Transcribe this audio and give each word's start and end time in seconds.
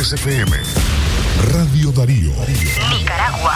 93 0.00 0.12
FM. 0.14 0.56
Radio 1.52 1.92
Darío. 1.92 2.32
Nicaragua. 2.98 3.54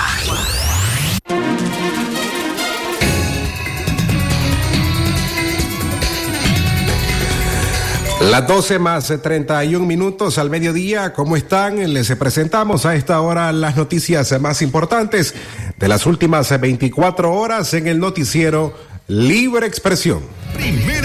Las 8.21 8.47
12 8.47 8.79
más 8.79 9.13
31 9.23 9.87
minutos 9.87 10.37
al 10.37 10.51
mediodía, 10.51 11.15
¿cómo 11.15 11.37
están? 11.37 11.93
Les 11.95 12.15
presentamos 12.17 12.85
a 12.85 12.95
esta 12.95 13.23
hora 13.23 13.51
las 13.53 13.77
noticias 13.77 14.39
más 14.39 14.61
importantes 14.61 15.35
de 15.79 15.89
las 15.89 16.05
últimas 16.05 16.61
24 16.61 17.33
horas 17.33 17.73
en 17.73 17.87
el 17.87 17.99
noticiero 17.99 18.75
Libre 19.09 19.67
Expresión. 19.67 20.21
Primera 20.55 21.04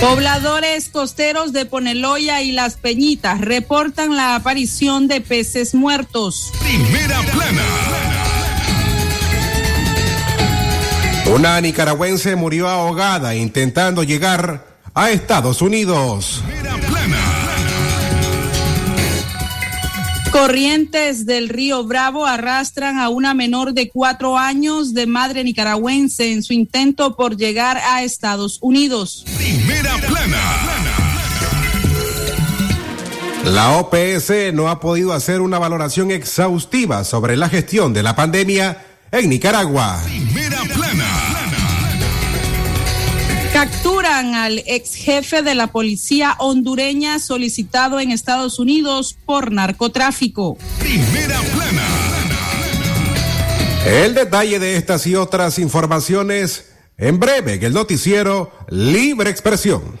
Pobladores 0.00 0.88
costeros 0.88 1.52
de 1.52 1.66
Poneloya 1.66 2.40
y 2.40 2.52
Las 2.52 2.76
Peñitas 2.76 3.38
reportan 3.38 4.16
la 4.16 4.34
aparición 4.34 5.08
de 5.08 5.20
peces 5.20 5.74
muertos. 5.74 6.50
Primera 6.58 7.20
plana. 7.30 7.62
Una 11.34 11.60
nicaragüense 11.60 12.34
murió 12.34 12.68
ahogada 12.68 13.34
intentando 13.34 14.02
llegar 14.02 14.64
a 14.94 15.10
Estados 15.10 15.60
Unidos. 15.60 16.42
Primera 16.46 16.78
plana. 16.78 17.19
Corrientes 20.32 21.26
del 21.26 21.48
río 21.48 21.82
Bravo 21.84 22.24
arrastran 22.24 22.98
a 22.98 23.08
una 23.08 23.34
menor 23.34 23.72
de 23.72 23.88
cuatro 23.88 24.38
años 24.38 24.94
de 24.94 25.06
madre 25.06 25.42
nicaragüense 25.42 26.32
en 26.32 26.44
su 26.44 26.52
intento 26.52 27.16
por 27.16 27.36
llegar 27.36 27.78
a 27.78 28.04
Estados 28.04 28.58
Unidos. 28.60 29.24
Primera 29.36 29.96
plana. 30.06 30.40
La 33.44 33.78
OPS 33.78 34.54
no 34.54 34.68
ha 34.68 34.78
podido 34.78 35.12
hacer 35.12 35.40
una 35.40 35.58
valoración 35.58 36.12
exhaustiva 36.12 37.02
sobre 37.02 37.36
la 37.36 37.48
gestión 37.48 37.92
de 37.92 38.04
la 38.04 38.14
pandemia 38.14 38.84
en 39.10 39.28
Nicaragua. 39.28 40.00
Capturan 43.60 44.34
al 44.34 44.62
ex 44.64 44.94
jefe 44.94 45.42
de 45.42 45.54
la 45.54 45.66
policía 45.66 46.34
hondureña 46.38 47.18
solicitado 47.18 48.00
en 48.00 48.10
Estados 48.10 48.58
Unidos 48.58 49.18
por 49.26 49.52
narcotráfico. 49.52 50.56
Primera 50.78 51.38
plana. 51.52 51.86
El 53.84 54.14
detalle 54.14 54.58
de 54.58 54.76
estas 54.76 55.06
y 55.06 55.14
otras 55.14 55.58
informaciones 55.58 56.72
en 56.96 57.20
breve 57.20 57.52
en 57.52 57.64
el 57.64 57.74
noticiero 57.74 58.50
Libre 58.70 59.28
Expresión. 59.28 60.00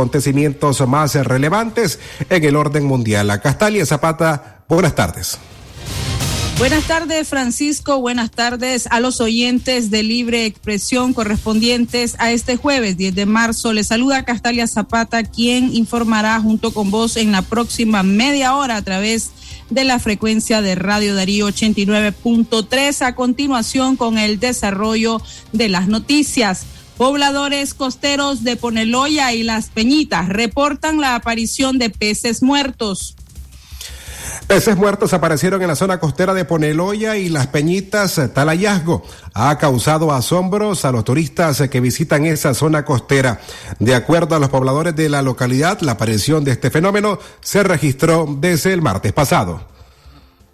más 0.86 1.14
relevantes 1.14 1.98
en 2.28 2.44
el 2.44 2.56
orden 2.56 2.84
mundial. 2.84 3.40
Castalia 3.42 3.84
Zapata, 3.84 4.62
buenas 4.68 4.94
tardes. 4.94 5.38
Buenas 6.60 6.84
tardes, 6.84 7.26
Francisco. 7.26 8.00
Buenas 8.00 8.30
tardes 8.30 8.86
a 8.88 9.00
los 9.00 9.22
oyentes 9.22 9.90
de 9.90 10.02
Libre 10.02 10.44
Expresión 10.44 11.14
correspondientes 11.14 12.16
a 12.18 12.32
este 12.32 12.56
jueves 12.56 12.98
10 12.98 13.14
de 13.14 13.24
marzo. 13.24 13.72
Les 13.72 13.86
saluda 13.86 14.26
Castalia 14.26 14.66
Zapata, 14.66 15.22
quien 15.22 15.74
informará 15.74 16.38
junto 16.38 16.74
con 16.74 16.90
vos 16.90 17.16
en 17.16 17.32
la 17.32 17.40
próxima 17.40 18.02
media 18.02 18.54
hora 18.56 18.76
a 18.76 18.82
través 18.82 19.30
de 19.70 19.84
la 19.84 19.98
frecuencia 19.98 20.60
de 20.60 20.74
Radio 20.74 21.14
Darío 21.14 21.48
89.3. 21.48 23.06
A 23.06 23.14
continuación, 23.14 23.96
con 23.96 24.18
el 24.18 24.38
desarrollo 24.38 25.22
de 25.52 25.70
las 25.70 25.88
noticias. 25.88 26.66
Pobladores 27.00 27.72
costeros 27.72 28.44
de 28.44 28.56
Poneloya 28.56 29.32
y 29.32 29.42
Las 29.42 29.70
Peñitas 29.70 30.28
reportan 30.28 31.00
la 31.00 31.14
aparición 31.14 31.78
de 31.78 31.88
peces 31.88 32.42
muertos. 32.42 33.16
Peces 34.46 34.76
muertos 34.76 35.14
aparecieron 35.14 35.62
en 35.62 35.68
la 35.68 35.76
zona 35.76 35.98
costera 35.98 36.34
de 36.34 36.44
Poneloya 36.44 37.16
y 37.16 37.30
Las 37.30 37.46
Peñitas. 37.46 38.20
Tal 38.34 38.48
hallazgo 38.48 39.02
ha 39.32 39.56
causado 39.56 40.12
asombros 40.12 40.84
a 40.84 40.92
los 40.92 41.06
turistas 41.06 41.62
que 41.70 41.80
visitan 41.80 42.26
esa 42.26 42.52
zona 42.52 42.84
costera. 42.84 43.40
De 43.78 43.94
acuerdo 43.94 44.36
a 44.36 44.38
los 44.38 44.50
pobladores 44.50 44.94
de 44.94 45.08
la 45.08 45.22
localidad, 45.22 45.80
la 45.80 45.92
aparición 45.92 46.44
de 46.44 46.50
este 46.50 46.70
fenómeno 46.70 47.18
se 47.40 47.62
registró 47.62 48.26
desde 48.38 48.74
el 48.74 48.82
martes 48.82 49.14
pasado. 49.14 49.69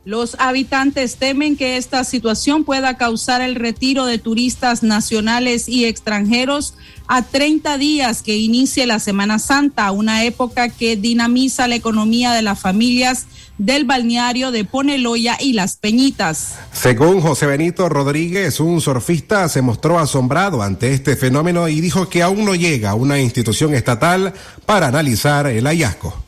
Los 0.07 0.37
habitantes 0.39 1.17
temen 1.17 1.57
que 1.57 1.77
esta 1.77 2.05
situación 2.05 2.63
pueda 2.63 2.97
causar 2.97 3.41
el 3.41 3.57
retiro 3.57 4.07
de 4.07 4.19
turistas 4.19 4.85
nacionales 4.85 5.69
y 5.69 5.85
extranjeros 5.85 6.75
a 7.09 7.23
30 7.23 7.77
días 7.77 8.23
que 8.23 8.37
inicie 8.37 8.87
la 8.87 9.01
Semana 9.01 9.41
Santa, 9.41 9.91
una 9.91 10.23
época 10.23 10.69
que 10.69 10.95
dinamiza 10.95 11.67
la 11.67 11.75
economía 11.75 12.31
de 12.35 12.43
las 12.43 12.61
familias 12.61 13.27
del 13.59 13.85
balneario 13.85 14.53
de 14.53 14.65
Poneloya 14.65 15.39
y 15.41 15.55
Las 15.55 15.75
Peñitas. 15.75 16.55
Según 16.71 17.21
José 17.21 17.47
Benito 17.47 17.89
Rodríguez, 17.89 18.61
un 18.61 18.81
surfista 18.81 19.49
se 19.49 19.61
mostró 19.61 19.99
asombrado 19.99 20.63
ante 20.63 20.93
este 20.93 21.17
fenómeno 21.17 21.67
y 21.67 21.81
dijo 21.81 22.09
que 22.09 22.23
aún 22.23 22.45
no 22.45 22.55
llega 22.55 22.95
una 22.95 23.19
institución 23.19 23.75
estatal 23.75 24.35
para 24.67 24.87
analizar 24.87 25.49
el 25.49 25.67
hallazgo. 25.67 26.26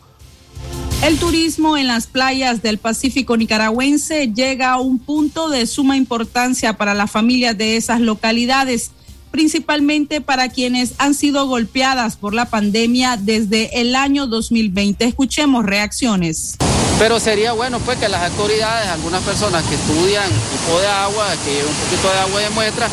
El 1.00 1.16
turismo 1.18 1.76
en 1.76 1.86
las 1.86 2.08
playas 2.08 2.60
del 2.60 2.78
Pacífico 2.78 3.36
nicaragüense 3.36 4.32
llega 4.34 4.72
a 4.72 4.80
un 4.80 4.98
punto 4.98 5.48
de 5.48 5.64
suma 5.66 5.96
importancia 5.96 6.76
para 6.76 6.92
las 6.92 7.08
familias 7.08 7.56
de 7.56 7.76
esas 7.76 8.00
localidades, 8.00 8.90
principalmente 9.30 10.20
para 10.20 10.48
quienes 10.48 10.94
han 10.98 11.14
sido 11.14 11.46
golpeadas 11.46 12.16
por 12.16 12.34
la 12.34 12.46
pandemia 12.46 13.16
desde 13.16 13.80
el 13.80 13.94
año 13.94 14.26
2020. 14.26 15.04
Escuchemos 15.04 15.64
reacciones. 15.64 16.56
Pero 16.98 17.20
sería 17.20 17.52
bueno 17.52 17.78
pues 17.78 17.96
que 17.98 18.08
las 18.08 18.32
autoridades, 18.32 18.88
algunas 18.88 19.22
personas 19.22 19.62
que 19.66 19.76
estudian 19.76 20.28
tipo 20.28 20.80
de 20.80 20.88
agua, 20.88 21.28
que 21.44 21.64
un 21.64 21.74
poquito 21.74 22.12
de 22.12 22.18
agua 22.18 22.40
de 22.40 22.50
muestra, 22.50 22.88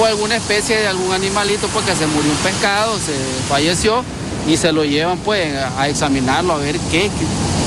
o 0.00 0.04
alguna 0.04 0.36
especie 0.36 0.76
de 0.76 0.86
algún 0.86 1.12
animalito 1.12 1.66
porque 1.74 1.96
se 1.96 2.06
murió 2.06 2.30
un 2.30 2.36
pescado, 2.38 2.96
se 2.98 3.14
falleció 3.48 4.04
y 4.46 4.56
se 4.56 4.70
lo 4.70 4.84
llevan 4.84 5.18
pues 5.18 5.52
a 5.76 5.88
examinarlo, 5.88 6.52
a 6.52 6.58
ver 6.58 6.78
qué, 6.90 7.10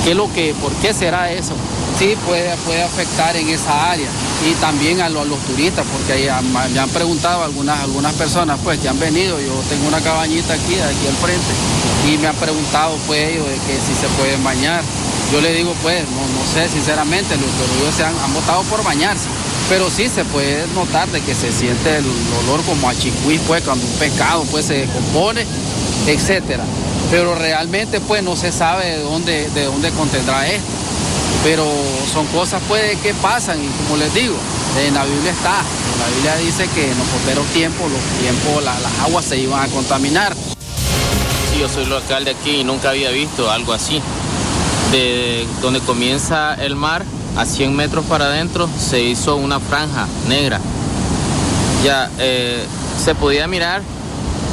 qué, 0.04 0.12
es 0.12 0.16
lo 0.18 0.32
que, 0.34 0.54
por 0.62 0.72
qué 0.74 0.94
será 0.94 1.32
eso. 1.32 1.54
Sí, 1.98 2.16
puede, 2.26 2.56
puede 2.66 2.82
afectar 2.84 3.36
en 3.36 3.50
esa 3.50 3.92
área 3.92 4.08
y 4.50 4.54
también 4.62 5.02
a, 5.02 5.10
lo- 5.10 5.22
a 5.22 5.26
los 5.26 5.38
turistas, 5.42 5.86
porque 5.92 6.24
ya 6.24 6.42
me 6.42 6.80
han 6.80 6.90
preguntado 6.90 7.44
algunas, 7.44 7.80
algunas 7.82 8.14
personas 8.14 8.58
pues 8.64 8.80
que 8.80 8.88
han 8.90 8.98
venido, 9.00 9.40
yo 9.40 9.54
tengo 9.70 9.88
una 9.88 10.00
cabañita 10.02 10.54
aquí, 10.54 10.76
aquí 10.76 11.08
al 11.08 11.16
frente, 11.22 11.52
y 12.12 12.18
me 12.18 12.28
han 12.28 12.36
preguntado 12.38 12.96
pues 13.06 13.30
ellos 13.30 13.46
de 13.46 13.54
que 13.56 13.80
si 13.80 13.94
se 13.94 14.08
pueden 14.18 14.44
bañar. 14.44 14.82
Yo 15.32 15.40
le 15.42 15.54
digo 15.54 15.74
pues, 15.82 16.04
no, 16.10 16.40
no 16.40 16.52
sé 16.52 16.68
sinceramente, 16.70 17.36
lo- 17.36 17.42
pero 17.44 17.84
ellos 17.84 17.96
se 17.96 18.04
han, 18.04 18.14
han 18.24 18.34
votado 18.34 18.64
por 18.64 18.84
bañarse. 18.84 19.28
pero 19.70 19.90
sí 19.92 20.10
se 20.10 20.26
puede 20.26 20.66
notar 20.74 21.08
de 21.12 21.22
que 21.22 21.36
se 21.36 21.52
siente 21.52 21.98
el 21.98 22.06
olor 22.46 22.62
como 22.64 22.90
a 22.90 22.96
chicuí, 22.96 23.38
pues 23.48 23.64
cuando 23.64 23.86
un 23.86 23.94
pescado 23.94 24.44
pues 24.46 24.66
se 24.66 24.74
descompone, 24.86 25.46
etcétera. 26.08 26.64
Pero 27.12 27.36
realmente 27.36 28.00
pues 28.00 28.24
no 28.24 28.36
se 28.36 28.52
sabe 28.52 28.86
de 28.86 29.04
dónde, 29.04 29.50
de 29.50 29.66
dónde 29.66 29.92
contendrá 29.92 30.48
esto. 30.48 30.68
Pero 31.44 31.66
son 32.12 32.26
cosas 32.28 32.62
pues 32.68 32.98
que 33.00 33.14
pasan 33.16 33.62
y 33.64 33.68
como 33.84 33.98
les 33.98 34.14
digo, 34.14 34.36
en 34.80 34.94
la 34.94 35.04
Biblia 35.04 35.32
está, 35.32 35.62
la 36.00 36.08
Biblia 36.16 36.36
dice 36.38 36.68
que 36.74 36.90
en 36.90 36.98
los 36.98 37.08
posteros 37.08 37.46
tiempos, 37.48 37.92
los 37.92 38.02
tiempos, 38.20 38.64
las 38.64 38.78
aguas 39.06 39.26
se 39.26 39.38
iban 39.38 39.62
a 39.64 39.68
contaminar. 39.68 40.34
Sí, 40.34 41.60
yo 41.60 41.70
soy 41.70 41.86
local 41.86 42.26
de 42.26 42.32
aquí 42.32 42.62
y 42.62 42.64
nunca 42.64 42.90
había 42.90 43.12
visto 43.12 43.52
algo 43.52 43.74
así. 43.74 44.02
De 44.92 45.46
donde 45.62 45.80
comienza 45.82 46.56
el 46.56 46.76
mar 46.76 47.04
a 47.38 47.46
100 47.46 47.76
metros 47.76 48.06
para 48.06 48.26
adentro 48.26 48.68
se 48.80 49.02
hizo 49.02 49.36
una 49.36 49.60
franja 49.60 50.08
negra. 50.28 50.60
Ya 51.84 52.10
eh, 52.20 52.64
se 53.04 53.14
podía 53.16 53.48
mirar, 53.48 53.82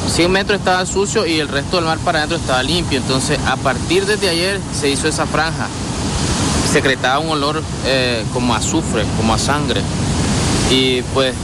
100 0.08 0.30
metros 0.30 0.58
estaba 0.58 0.84
sucio 0.86 1.26
y 1.26 1.38
el 1.38 1.48
resto 1.48 1.76
del 1.76 1.86
mar 1.86 1.98
para 1.98 2.18
adentro 2.18 2.38
estaba 2.38 2.62
limpio. 2.62 2.98
Entonces, 2.98 3.38
a 3.46 3.56
partir 3.56 4.06
de 4.06 4.28
ayer 4.28 4.60
se 4.72 4.90
hizo 4.90 5.08
esa 5.08 5.26
franja. 5.26 5.68
Secretaba 6.70 7.18
un 7.18 7.30
olor 7.30 7.62
eh, 7.86 8.24
como 8.32 8.54
azufre, 8.54 9.04
como 9.16 9.34
a 9.34 9.38
sangre. 9.38 9.80
Y 10.70 11.02
pues, 11.14 11.34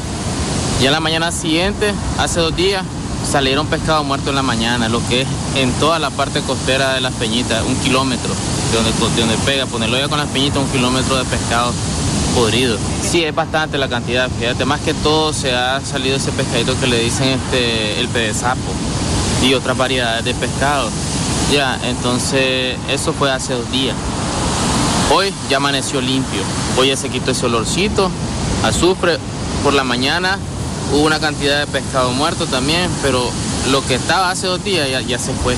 ya 0.81 0.91
la 0.91 1.01
mañana 1.01 1.33
siguiente, 1.33 1.93
hace 2.19 2.41
dos 2.41 2.55
días, 2.55 2.85
salieron 3.31 3.67
pescados 3.67 4.05
muertos 4.05 4.29
en 4.29 4.35
la 4.35 4.43
mañana, 4.43 4.89
lo 4.89 5.07
que 5.09 5.23
es 5.23 5.29
en 5.57 5.73
toda 5.73 5.99
la 5.99 6.11
parte 6.11 6.41
costera 6.41 6.95
de 6.95 7.01
las 7.01 7.15
Peñitas, 7.15 7.63
un 7.65 7.75
kilómetro 7.77 8.35
de 8.35 8.77
donde, 8.77 9.21
donde 9.21 9.37
pega, 9.47 9.67
ponerlo 9.67 9.99
ya 9.99 10.09
con 10.09 10.19
las 10.19 10.29
Peñitas, 10.29 10.59
un 10.59 10.69
kilómetro 10.69 11.17
de 11.17 11.25
pescado 11.25 11.73
podrido. 12.35 12.77
Sí, 13.03 13.25
es 13.25 13.35
bastante 13.35 13.79
la 13.79 13.89
cantidad, 13.89 14.29
fíjate, 14.31 14.65
más 14.65 14.81
que 14.81 14.95
todo 14.95 15.33
se 15.33 15.55
ha 15.55 15.81
salido 15.81 16.17
ese 16.17 16.33
pescadito 16.33 16.79
que 16.81 16.87
le 16.87 16.99
dicen 16.99 17.29
este, 17.29 18.01
el 18.01 18.09
pedezapo 18.09 18.73
y 19.43 19.55
otras 19.55 19.77
variedades 19.77 20.25
de 20.25 20.35
pescado. 20.35 20.91
Ya, 21.53 21.79
entonces 21.85 22.77
eso 22.91 23.13
fue 23.13 23.31
hace 23.31 23.55
dos 23.55 23.71
días. 23.71 23.97
Hoy 25.13 25.33
ya 25.49 25.59
amaneció 25.59 26.01
limpio, 26.01 26.43
hoy 26.79 26.89
ya 26.89 26.97
se 26.97 27.09
quitó 27.09 27.31
ese 27.31 27.47
olorcito, 27.47 28.11
azufre, 28.63 29.19
por 29.63 29.75
la 29.75 29.85
mañana 29.85 30.39
Hubo 30.93 31.03
una 31.03 31.19
cantidad 31.19 31.61
de 31.61 31.67
pescado 31.67 32.13
muerto 32.13 32.47
también, 32.47 32.91
pero 33.03 33.29
lo 33.71 33.85
que 33.87 33.95
estaba 33.95 34.31
hace 34.31 34.47
dos 34.47 34.63
días 34.63 34.89
ya, 34.89 35.01
ya 35.01 35.19
se 35.19 35.33
fue. 35.33 35.57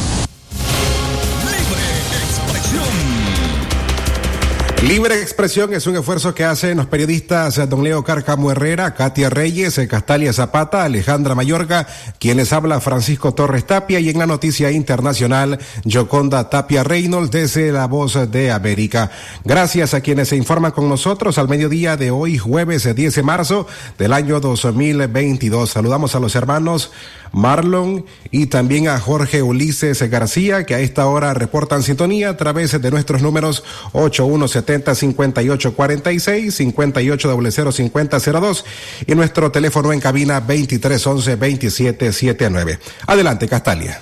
Libre 4.87 5.21
Expresión 5.21 5.75
es 5.75 5.89
un 5.89 5.97
esfuerzo 5.97 6.33
que 6.33 6.45
hacen 6.45 6.77
los 6.77 6.87
periodistas 6.87 7.69
Don 7.69 7.83
Leo 7.83 8.05
Carcamo 8.05 8.53
Herrera, 8.53 8.95
Katia 8.95 9.29
Reyes, 9.29 9.81
Castalia 9.91 10.33
Zapata, 10.33 10.85
Alejandra 10.85 11.35
Mayorga, 11.35 11.89
quienes 12.21 12.53
habla 12.53 12.81
Francisco 12.81 13.35
Torres 13.35 13.67
Tapia 13.67 13.99
y 13.99 14.11
en 14.11 14.19
la 14.21 14.29
noticia 14.29 14.71
internacional 14.71 15.59
Joconda 15.85 16.49
Tapia 16.51 16.85
Reynolds 16.85 17.33
desde 17.33 17.73
La 17.73 17.89
Voz 17.89 18.31
de 18.31 18.53
América. 18.53 19.11
Gracias 19.45 19.93
a 19.93 20.03
quienes 20.03 20.29
se 20.29 20.37
informan 20.37 20.71
con 20.71 20.89
nosotros 20.89 21.37
al 21.39 21.49
mediodía 21.49 21.97
de 21.97 22.13
hoy, 22.13 22.39
jueves 22.39 22.85
10 22.85 23.13
eh, 23.13 23.17
de 23.17 23.23
marzo 23.25 23.67
del 23.99 24.13
año 24.13 24.39
2022. 24.39 25.69
Saludamos 25.69 26.15
a 26.15 26.21
los 26.21 26.37
hermanos 26.37 26.93
Marlon 27.33 28.05
y 28.31 28.47
también 28.47 28.89
a 28.89 28.99
Jorge 28.99 29.43
Ulises 29.43 30.03
García, 30.11 30.65
que 30.65 30.75
a 30.75 30.81
esta 30.81 31.07
hora 31.07 31.35
reportan 31.35 31.83
sintonía 31.83 32.31
a 32.31 32.37
través 32.37 32.81
de 32.81 32.91
nuestros 32.91 33.21
números 33.23 33.63
8170-5846, 33.93 36.75
5800-5002 36.75 38.65
y 39.07 39.15
nuestro 39.15 39.53
teléfono 39.53 39.93
en 39.93 40.01
cabina 40.01 40.43
2311-2779. 40.47 42.79
Adelante, 43.07 43.49
Castalia. 43.49 44.01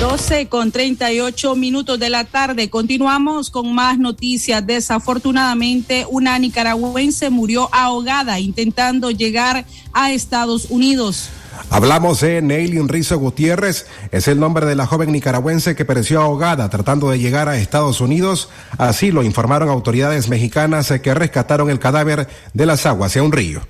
12 0.00 0.48
con 0.48 0.72
38 0.72 1.56
minutos 1.56 1.98
de 1.98 2.08
la 2.08 2.24
tarde. 2.24 2.70
Continuamos 2.70 3.50
con 3.50 3.74
más 3.74 3.98
noticias. 3.98 4.66
Desafortunadamente, 4.66 6.06
una 6.08 6.38
nicaragüense 6.38 7.28
murió 7.28 7.68
ahogada 7.70 8.40
intentando 8.40 9.10
llegar 9.10 9.66
a 9.92 10.12
Estados 10.12 10.66
Unidos. 10.70 11.28
Hablamos 11.68 12.20
de 12.20 12.40
Neilin 12.40 12.88
Rizo 12.88 13.18
Gutiérrez, 13.18 13.86
es 14.10 14.26
el 14.26 14.40
nombre 14.40 14.64
de 14.64 14.74
la 14.74 14.86
joven 14.86 15.12
nicaragüense 15.12 15.76
que 15.76 15.84
pereció 15.84 16.22
ahogada 16.22 16.70
tratando 16.70 17.10
de 17.10 17.18
llegar 17.18 17.48
a 17.48 17.58
Estados 17.58 18.00
Unidos. 18.00 18.48
Así 18.78 19.10
lo 19.10 19.22
informaron 19.22 19.68
autoridades 19.68 20.28
mexicanas 20.28 20.90
que 21.02 21.14
rescataron 21.14 21.68
el 21.68 21.78
cadáver 21.78 22.26
de 22.54 22.66
las 22.66 22.86
aguas 22.86 23.12
hacia 23.12 23.22
un 23.22 23.32
río. 23.32 23.60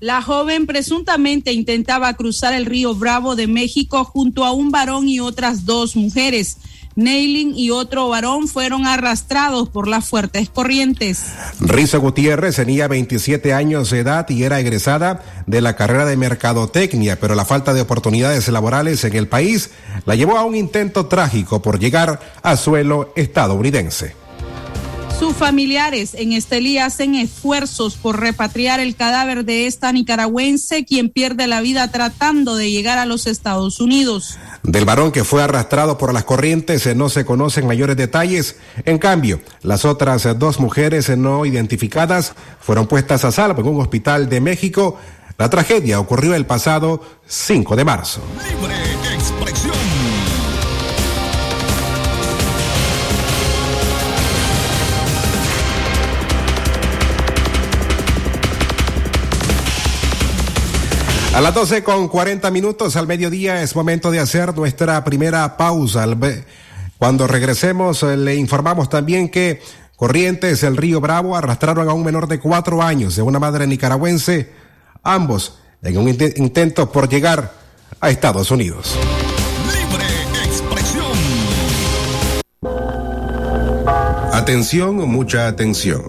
La 0.00 0.22
joven 0.22 0.66
presuntamente 0.66 1.52
intentaba 1.52 2.14
cruzar 2.14 2.54
el 2.54 2.66
río 2.66 2.94
Bravo 2.94 3.34
de 3.34 3.48
México 3.48 4.04
junto 4.04 4.44
a 4.44 4.52
un 4.52 4.70
varón 4.70 5.08
y 5.08 5.18
otras 5.18 5.64
dos 5.64 5.96
mujeres. 5.96 6.58
Nailing 6.94 7.52
y 7.56 7.70
otro 7.70 8.08
varón 8.08 8.46
fueron 8.46 8.86
arrastrados 8.86 9.68
por 9.68 9.88
las 9.88 10.08
fuertes 10.08 10.50
corrientes. 10.50 11.24
Rizo 11.58 12.00
Gutiérrez 12.00 12.56
tenía 12.56 12.86
27 12.86 13.52
años 13.52 13.90
de 13.90 14.00
edad 14.00 14.28
y 14.30 14.44
era 14.44 14.60
egresada 14.60 15.22
de 15.46 15.60
la 15.60 15.74
carrera 15.74 16.04
de 16.04 16.16
mercadotecnia, 16.16 17.18
pero 17.18 17.34
la 17.34 17.44
falta 17.44 17.74
de 17.74 17.80
oportunidades 17.80 18.48
laborales 18.48 19.02
en 19.04 19.16
el 19.16 19.26
país 19.26 19.70
la 20.06 20.14
llevó 20.14 20.38
a 20.38 20.44
un 20.44 20.54
intento 20.54 21.06
trágico 21.06 21.60
por 21.60 21.80
llegar 21.80 22.20
a 22.42 22.56
suelo 22.56 23.12
estadounidense. 23.16 24.27
Sus 25.18 25.34
familiares 25.34 26.14
en 26.14 26.32
Estelí 26.32 26.78
hacen 26.78 27.16
esfuerzos 27.16 27.96
por 27.96 28.20
repatriar 28.20 28.78
el 28.78 28.94
cadáver 28.94 29.44
de 29.44 29.66
esta 29.66 29.90
nicaragüense, 29.90 30.84
quien 30.84 31.08
pierde 31.08 31.48
la 31.48 31.60
vida 31.60 31.90
tratando 31.90 32.54
de 32.54 32.70
llegar 32.70 32.98
a 32.98 33.04
los 33.04 33.26
Estados 33.26 33.80
Unidos. 33.80 34.38
Del 34.62 34.84
varón 34.84 35.10
que 35.10 35.24
fue 35.24 35.42
arrastrado 35.42 35.98
por 35.98 36.14
las 36.14 36.22
corrientes 36.22 36.86
eh, 36.86 36.94
no 36.94 37.08
se 37.08 37.24
conocen 37.24 37.66
mayores 37.66 37.96
detalles. 37.96 38.56
En 38.84 38.98
cambio, 38.98 39.40
las 39.62 39.84
otras 39.84 40.24
eh, 40.24 40.34
dos 40.34 40.60
mujeres 40.60 41.08
eh, 41.08 41.16
no 41.16 41.44
identificadas 41.44 42.34
fueron 42.60 42.86
puestas 42.86 43.24
a 43.24 43.32
salvo 43.32 43.62
en 43.62 43.66
un 43.66 43.80
hospital 43.80 44.28
de 44.28 44.40
México. 44.40 44.98
La 45.36 45.50
tragedia 45.50 45.98
ocurrió 45.98 46.36
el 46.36 46.46
pasado 46.46 47.02
5 47.26 47.74
de 47.74 47.84
marzo. 47.84 48.20
A 61.38 61.40
las 61.40 61.54
12 61.54 61.84
con 61.84 62.08
40 62.08 62.50
minutos 62.50 62.96
al 62.96 63.06
mediodía 63.06 63.62
es 63.62 63.76
momento 63.76 64.10
de 64.10 64.18
hacer 64.18 64.56
nuestra 64.56 65.04
primera 65.04 65.56
pausa. 65.56 66.04
Cuando 66.98 67.28
regresemos 67.28 68.02
eh, 68.02 68.16
le 68.16 68.34
informamos 68.34 68.88
también 68.88 69.28
que 69.28 69.62
corrientes 69.94 70.62
del 70.62 70.76
río 70.76 71.00
Bravo 71.00 71.36
arrastraron 71.36 71.88
a 71.88 71.92
un 71.92 72.02
menor 72.02 72.26
de 72.26 72.40
cuatro 72.40 72.82
años 72.82 73.14
de 73.14 73.22
una 73.22 73.38
madre 73.38 73.68
nicaragüense, 73.68 74.50
ambos 75.04 75.60
en 75.80 75.98
un 75.98 76.08
intento 76.08 76.90
por 76.90 77.08
llegar 77.08 77.54
a 78.00 78.10
Estados 78.10 78.50
Unidos. 78.50 78.96
Libre 79.72 80.06
expresión. 80.44 81.06
Atención, 84.32 84.96
mucha 85.08 85.46
atención. 85.46 86.02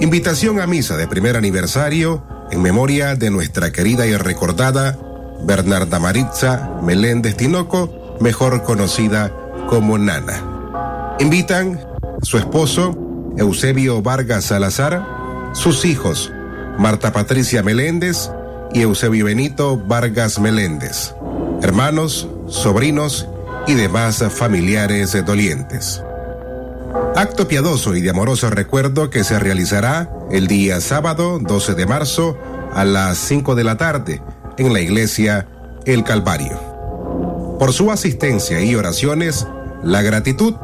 Invitación 0.00 0.60
a 0.60 0.66
misa 0.66 0.98
de 0.98 1.08
primer 1.08 1.38
aniversario 1.38 2.39
en 2.50 2.62
memoria 2.62 3.14
de 3.14 3.30
nuestra 3.30 3.72
querida 3.72 4.06
y 4.06 4.16
recordada 4.16 4.98
Bernarda 5.42 5.98
Maritza 5.98 6.70
Meléndez 6.82 7.36
Tinoco, 7.36 8.16
mejor 8.20 8.62
conocida 8.62 9.32
como 9.68 9.98
Nana. 9.98 11.16
Invitan 11.18 11.80
su 12.22 12.38
esposo, 12.38 12.96
Eusebio 13.36 14.02
Vargas 14.02 14.44
Salazar, 14.44 15.50
sus 15.52 15.84
hijos, 15.84 16.32
Marta 16.78 17.12
Patricia 17.12 17.62
Meléndez 17.62 18.30
y 18.72 18.82
Eusebio 18.82 19.26
Benito 19.26 19.78
Vargas 19.78 20.38
Meléndez, 20.38 21.14
hermanos, 21.62 22.28
sobrinos 22.48 23.26
y 23.66 23.74
demás 23.74 24.24
familiares 24.30 25.16
dolientes. 25.24 26.02
Acto 27.16 27.48
piadoso 27.48 27.96
y 27.96 28.00
de 28.00 28.10
amoroso 28.10 28.50
recuerdo 28.50 29.10
que 29.10 29.24
se 29.24 29.38
realizará 29.38 30.10
el 30.30 30.46
día 30.46 30.80
sábado 30.80 31.38
12 31.40 31.74
de 31.74 31.86
marzo 31.86 32.38
a 32.72 32.84
las 32.84 33.18
5 33.18 33.54
de 33.54 33.64
la 33.64 33.76
tarde 33.76 34.22
en 34.58 34.72
la 34.72 34.80
iglesia 34.80 35.48
El 35.84 36.04
Calvario. 36.04 36.58
Por 37.58 37.72
su 37.72 37.90
asistencia 37.90 38.60
y 38.60 38.74
oraciones, 38.74 39.46
la 39.82 40.02
gratitud 40.02 40.54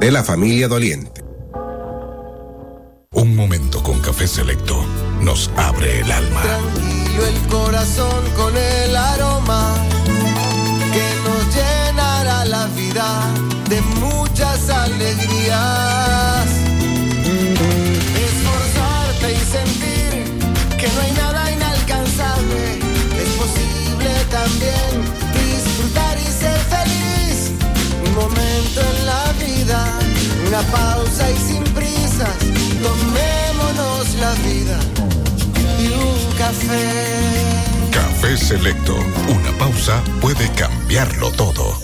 de 0.00 0.10
la 0.10 0.24
familia 0.24 0.68
doliente. 0.68 1.22
Un 3.12 3.36
momento 3.36 3.82
con 3.82 4.00
café 4.00 4.26
selecto 4.26 4.84
nos 5.20 5.50
abre 5.56 6.00
el 6.00 6.10
alma. 6.10 6.42
Tranquilo 6.42 7.26
el 7.26 7.48
corazón 7.48 8.24
con 8.36 8.56
el 8.56 8.96
aroma 8.96 9.74
que 10.92 11.14
nos 11.24 11.54
llenará 11.54 12.44
la 12.46 12.66
vida 12.68 13.53
muchas 14.34 14.68
alegrías. 14.68 16.46
Esforzarte 18.26 19.32
y 19.32 19.38
sentir 19.38 20.12
que 20.76 20.88
no 20.88 21.00
hay 21.02 21.12
nada 21.12 21.52
inalcanzable. 21.52 22.80
Es 23.22 23.28
posible 23.38 24.10
también 24.32 24.90
disfrutar 25.38 26.18
y 26.18 26.26
ser 26.26 26.58
feliz. 26.74 27.52
Un 28.04 28.14
momento 28.16 28.80
en 28.80 29.06
la 29.06 29.32
vida, 29.38 29.98
una 30.48 30.62
pausa 30.62 31.30
y 31.30 31.36
sin 31.36 31.62
prisas. 31.72 32.36
Tomémonos 32.82 34.14
la 34.16 34.32
vida 34.42 34.78
y 35.78 35.86
un 35.94 36.36
café. 36.36 36.90
Café 37.92 38.36
Selecto. 38.36 38.96
Una 39.28 39.56
pausa 39.58 40.02
puede 40.20 40.50
cambiarlo 40.54 41.30
todo. 41.30 41.83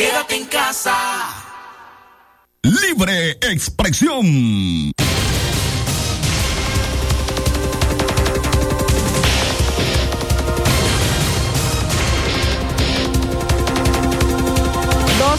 Quédate 0.00 0.34
en 0.34 0.46
casa. 0.46 0.96
Libre 2.62 3.32
expresión. 3.42 4.24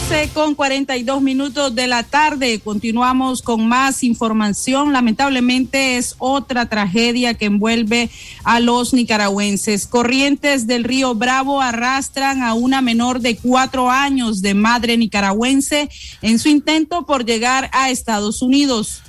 12 0.10 0.30
con 0.34 0.56
42 0.56 1.22
minutos 1.22 1.76
de 1.76 1.88
la 1.88 2.04
tarde. 2.04 2.60
Continuamos 2.60 3.42
con 3.42 3.68
más 3.68 4.04
información. 4.04 4.94
Lamentablemente 4.94 5.98
es 5.98 6.16
otra 6.18 6.68
tragedia 6.68 7.34
que 7.34 7.46
envuelve 7.46 8.10
a 8.44 8.60
los 8.60 8.94
nicaragüenses. 8.94 9.88
Corrientes 9.88 10.66
del 10.66 10.84
río 10.84 11.14
Bravo 11.16 11.62
arrastran 11.62 12.42
a 12.42 12.54
una 12.54 12.82
menor 12.82 13.20
de 13.20 13.38
cuatro 13.38 13.90
años 13.90 14.42
de 14.42 14.54
madre 14.54 14.98
nicaragüense 14.98 15.90
en 16.22 16.40
su 16.40 16.50
intento 16.50 17.06
por 17.06 17.26
llegar 17.26 17.70
a 17.74 17.90
Estados 17.90 18.42
Unidos. 18.42 19.02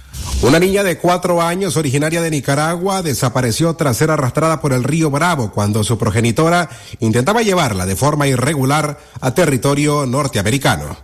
Una 0.42 0.58
niña 0.58 0.82
de 0.82 0.98
cuatro 0.98 1.40
años, 1.40 1.76
originaria 1.76 2.20
de 2.20 2.28
Nicaragua, 2.28 3.00
desapareció 3.00 3.74
tras 3.74 3.96
ser 3.96 4.10
arrastrada 4.10 4.60
por 4.60 4.72
el 4.72 4.82
río 4.82 5.08
Bravo 5.08 5.52
cuando 5.52 5.84
su 5.84 5.96
progenitora 5.96 6.68
intentaba 6.98 7.42
llevarla 7.42 7.86
de 7.86 7.94
forma 7.94 8.26
irregular 8.26 8.98
a 9.20 9.34
territorio 9.34 10.04
norteamericano. 10.04 10.96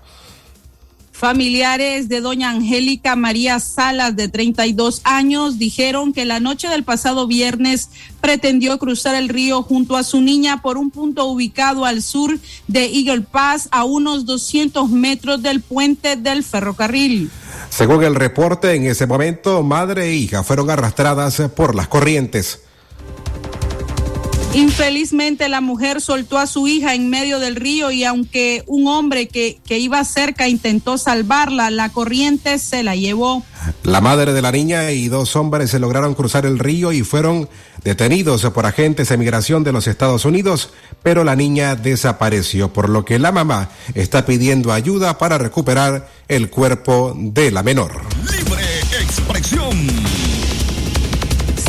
Familiares 1.18 2.08
de 2.08 2.20
doña 2.20 2.50
Angélica 2.50 3.16
María 3.16 3.58
Salas, 3.58 4.14
de 4.14 4.28
32 4.28 5.00
años, 5.02 5.58
dijeron 5.58 6.12
que 6.12 6.24
la 6.24 6.38
noche 6.38 6.68
del 6.68 6.84
pasado 6.84 7.26
viernes 7.26 7.90
pretendió 8.20 8.78
cruzar 8.78 9.16
el 9.16 9.28
río 9.28 9.64
junto 9.64 9.96
a 9.96 10.04
su 10.04 10.20
niña 10.20 10.62
por 10.62 10.78
un 10.78 10.92
punto 10.92 11.24
ubicado 11.24 11.84
al 11.84 12.02
sur 12.02 12.38
de 12.68 12.84
Eagle 12.84 13.22
Pass, 13.22 13.68
a 13.72 13.82
unos 13.82 14.26
200 14.26 14.90
metros 14.90 15.42
del 15.42 15.60
puente 15.60 16.14
del 16.14 16.44
ferrocarril. 16.44 17.32
Según 17.68 18.04
el 18.04 18.14
reporte, 18.14 18.74
en 18.74 18.86
ese 18.86 19.08
momento, 19.08 19.64
madre 19.64 20.10
e 20.10 20.14
hija 20.14 20.44
fueron 20.44 20.70
arrastradas 20.70 21.42
por 21.56 21.74
las 21.74 21.88
corrientes. 21.88 22.60
Infelizmente 24.54 25.48
la 25.48 25.60
mujer 25.60 26.00
soltó 26.00 26.38
a 26.38 26.46
su 26.46 26.66
hija 26.68 26.94
en 26.94 27.10
medio 27.10 27.38
del 27.38 27.54
río 27.54 27.90
y 27.90 28.04
aunque 28.04 28.64
un 28.66 28.86
hombre 28.88 29.28
que, 29.28 29.58
que, 29.64 29.78
iba 29.78 30.02
cerca 30.04 30.48
intentó 30.48 30.96
salvarla, 30.96 31.70
la 31.70 31.90
corriente 31.90 32.58
se 32.58 32.82
la 32.82 32.96
llevó. 32.96 33.44
La 33.82 34.00
madre 34.00 34.32
de 34.32 34.42
la 34.42 34.50
niña 34.50 34.90
y 34.90 35.08
dos 35.08 35.36
hombres 35.36 35.70
se 35.70 35.78
lograron 35.78 36.14
cruzar 36.14 36.46
el 36.46 36.58
río 36.58 36.92
y 36.92 37.02
fueron 37.02 37.48
detenidos 37.84 38.42
por 38.50 38.66
agentes 38.66 39.10
de 39.10 39.16
migración 39.16 39.64
de 39.64 39.72
los 39.72 39.86
Estados 39.86 40.24
Unidos, 40.24 40.70
pero 41.02 41.24
la 41.24 41.36
niña 41.36 41.76
desapareció, 41.76 42.72
por 42.72 42.88
lo 42.88 43.04
que 43.04 43.18
la 43.18 43.32
mamá 43.32 43.68
está 43.94 44.24
pidiendo 44.24 44.72
ayuda 44.72 45.18
para 45.18 45.38
recuperar 45.38 46.08
el 46.26 46.50
cuerpo 46.50 47.14
de 47.16 47.50
la 47.50 47.62
menor. 47.62 48.02
Libre 48.30 48.64
expresión. 49.00 50.17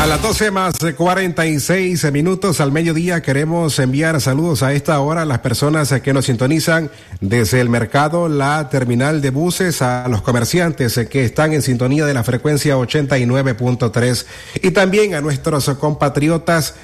A 0.00 0.06
las 0.06 0.22
12 0.22 0.52
más 0.52 0.74
46 0.96 2.12
minutos 2.12 2.60
al 2.60 2.70
mediodía 2.70 3.20
queremos 3.20 3.78
enviar 3.80 4.20
saludos 4.20 4.62
a 4.62 4.72
esta 4.72 5.00
hora 5.00 5.22
a 5.22 5.24
las 5.24 5.40
personas 5.40 5.92
que 6.00 6.12
nos 6.12 6.26
sintonizan 6.26 6.90
desde 7.20 7.60
el 7.60 7.68
mercado, 7.68 8.28
la 8.28 8.68
terminal 8.68 9.20
de 9.20 9.30
buses, 9.30 9.82
a 9.82 10.06
los 10.08 10.22
comerciantes 10.22 10.98
que 11.10 11.24
están 11.24 11.52
en 11.52 11.62
sintonía 11.62 12.06
de 12.06 12.14
la 12.14 12.22
frecuencia 12.22 12.76
89.3 12.76 14.26
y 14.62 14.70
también 14.70 15.14
a 15.14 15.20
nuestros 15.20 15.68
compatriotas 15.70 16.74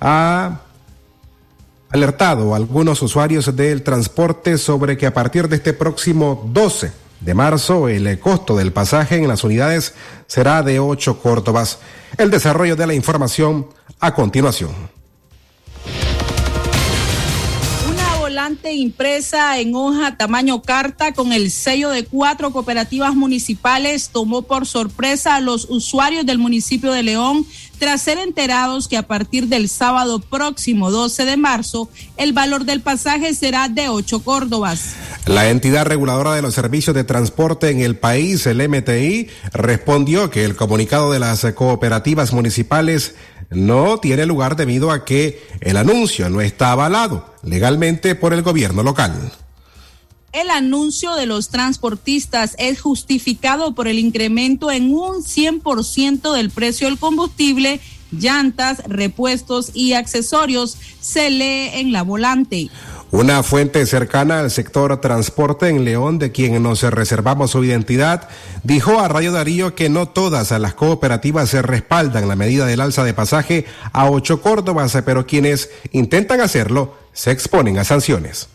ha 0.00 0.60
alertado 1.90 2.54
a 2.54 2.58
algunos 2.58 3.02
usuarios 3.02 3.56
del 3.56 3.82
transporte 3.82 4.56
sobre 4.56 4.96
que 4.96 5.06
a 5.06 5.14
partir 5.14 5.48
de 5.48 5.56
este 5.56 5.72
próximo 5.72 6.48
12 6.52 7.07
de 7.20 7.34
marzo 7.34 7.88
el 7.88 8.18
costo 8.18 8.56
del 8.56 8.72
pasaje 8.72 9.16
en 9.16 9.28
las 9.28 9.44
unidades 9.44 9.94
será 10.26 10.62
de 10.62 10.78
8 10.78 11.20
córdobas. 11.20 11.78
El 12.16 12.30
desarrollo 12.30 12.76
de 12.76 12.86
la 12.86 12.94
información 12.94 13.68
a 14.00 14.14
continuación. 14.14 14.98
impresa 18.72 19.58
en 19.58 19.74
hoja 19.74 20.16
tamaño 20.16 20.62
carta 20.62 21.12
con 21.12 21.32
el 21.32 21.50
sello 21.50 21.90
de 21.90 22.04
cuatro 22.04 22.50
cooperativas 22.50 23.14
municipales 23.14 24.10
tomó 24.10 24.42
por 24.42 24.66
sorpresa 24.66 25.36
a 25.36 25.40
los 25.40 25.66
usuarios 25.70 26.26
del 26.26 26.38
municipio 26.38 26.92
de 26.92 27.02
León 27.02 27.46
tras 27.78 28.02
ser 28.02 28.18
enterados 28.18 28.88
que 28.88 28.96
a 28.96 29.06
partir 29.06 29.48
del 29.48 29.68
sábado 29.68 30.20
próximo 30.20 30.90
12 30.90 31.24
de 31.24 31.36
marzo 31.36 31.88
el 32.16 32.32
valor 32.32 32.64
del 32.64 32.80
pasaje 32.80 33.34
será 33.34 33.68
de 33.68 33.88
8 33.88 34.20
córdobas. 34.20 34.94
La 35.26 35.48
entidad 35.48 35.86
reguladora 35.86 36.32
de 36.32 36.42
los 36.42 36.54
servicios 36.54 36.94
de 36.94 37.04
transporte 37.04 37.70
en 37.70 37.80
el 37.80 37.96
país, 37.96 38.46
el 38.46 38.66
MTI, 38.68 39.28
respondió 39.52 40.30
que 40.30 40.44
el 40.44 40.56
comunicado 40.56 41.12
de 41.12 41.18
las 41.18 41.44
cooperativas 41.54 42.32
municipales 42.32 43.14
no 43.50 43.98
tiene 43.98 44.26
lugar 44.26 44.56
debido 44.56 44.90
a 44.90 45.04
que 45.04 45.46
el 45.60 45.76
anuncio 45.76 46.28
no 46.30 46.40
está 46.40 46.72
avalado 46.72 47.34
legalmente 47.42 48.14
por 48.14 48.32
el 48.32 48.42
gobierno 48.42 48.82
local. 48.82 49.32
El 50.32 50.50
anuncio 50.50 51.14
de 51.14 51.24
los 51.24 51.48
transportistas 51.48 52.54
es 52.58 52.82
justificado 52.82 53.74
por 53.74 53.88
el 53.88 53.98
incremento 53.98 54.70
en 54.70 54.92
un 54.92 55.24
100% 55.24 56.34
del 56.34 56.50
precio 56.50 56.86
del 56.86 56.98
combustible, 56.98 57.80
llantas, 58.12 58.82
repuestos 58.86 59.70
y 59.72 59.94
accesorios, 59.94 60.76
se 61.00 61.30
lee 61.30 61.70
en 61.80 61.92
la 61.92 62.02
volante. 62.02 62.68
Una 63.10 63.42
fuente 63.42 63.86
cercana 63.86 64.40
al 64.40 64.50
sector 64.50 65.00
transporte 65.00 65.70
en 65.70 65.86
León, 65.86 66.18
de 66.18 66.30
quien 66.30 66.62
nos 66.62 66.82
reservamos 66.82 67.52
su 67.52 67.64
identidad, 67.64 68.28
dijo 68.64 69.00
a 69.00 69.08
Radio 69.08 69.32
Darío 69.32 69.74
que 69.74 69.88
no 69.88 70.08
todas 70.08 70.50
las 70.50 70.74
cooperativas 70.74 71.48
se 71.48 71.62
respaldan 71.62 72.28
la 72.28 72.36
medida 72.36 72.66
del 72.66 72.82
alza 72.82 73.04
de 73.04 73.14
pasaje 73.14 73.64
a 73.94 74.10
ocho 74.10 74.42
Córdobas, 74.42 74.94
pero 75.06 75.26
quienes 75.26 75.70
intentan 75.92 76.42
hacerlo 76.42 76.96
se 77.14 77.30
exponen 77.30 77.78
a 77.78 77.84
sanciones. 77.84 78.48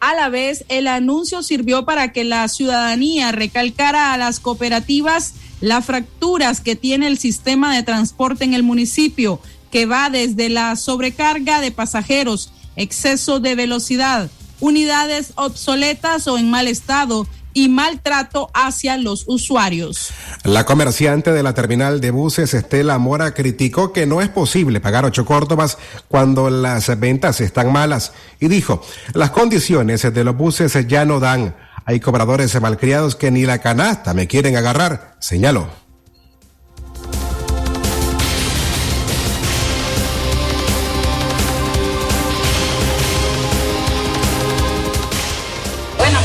A 0.00 0.14
la 0.14 0.30
vez, 0.30 0.64
el 0.68 0.88
anuncio 0.88 1.42
sirvió 1.42 1.84
para 1.84 2.10
que 2.10 2.24
la 2.24 2.48
ciudadanía 2.48 3.32
recalcara 3.32 4.14
a 4.14 4.16
las 4.16 4.40
cooperativas 4.40 5.34
las 5.60 5.84
fracturas 5.84 6.62
que 6.62 6.74
tiene 6.74 7.06
el 7.06 7.18
sistema 7.18 7.74
de 7.74 7.82
transporte 7.82 8.44
en 8.44 8.54
el 8.54 8.62
municipio, 8.62 9.40
que 9.70 9.84
va 9.84 10.08
desde 10.08 10.48
la 10.48 10.74
sobrecarga 10.76 11.60
de 11.60 11.70
pasajeros, 11.70 12.50
exceso 12.76 13.40
de 13.40 13.54
velocidad, 13.54 14.30
unidades 14.58 15.32
obsoletas 15.36 16.26
o 16.28 16.38
en 16.38 16.50
mal 16.50 16.66
estado 16.66 17.26
y 17.52 17.68
maltrato 17.68 18.50
hacia 18.54 18.96
los 18.96 19.24
usuarios. 19.26 20.10
La 20.44 20.64
comerciante 20.64 21.32
de 21.32 21.42
la 21.42 21.54
terminal 21.54 22.00
de 22.00 22.10
buses 22.10 22.54
Estela 22.54 22.98
Mora 22.98 23.34
criticó 23.34 23.92
que 23.92 24.06
no 24.06 24.20
es 24.20 24.28
posible 24.28 24.80
pagar 24.80 25.04
ocho 25.04 25.24
córdobas 25.24 25.78
cuando 26.08 26.50
las 26.50 26.98
ventas 26.98 27.40
están 27.40 27.72
malas 27.72 28.12
y 28.38 28.48
dijo, 28.48 28.82
las 29.14 29.30
condiciones 29.30 30.02
de 30.02 30.24
los 30.24 30.36
buses 30.36 30.86
ya 30.86 31.04
no 31.04 31.20
dan. 31.20 31.56
Hay 31.84 32.00
cobradores 32.00 32.60
malcriados 32.60 33.16
que 33.16 33.30
ni 33.30 33.46
la 33.46 33.58
canasta 33.58 34.14
me 34.14 34.28
quieren 34.28 34.56
agarrar, 34.56 35.16
señaló. 35.18 35.80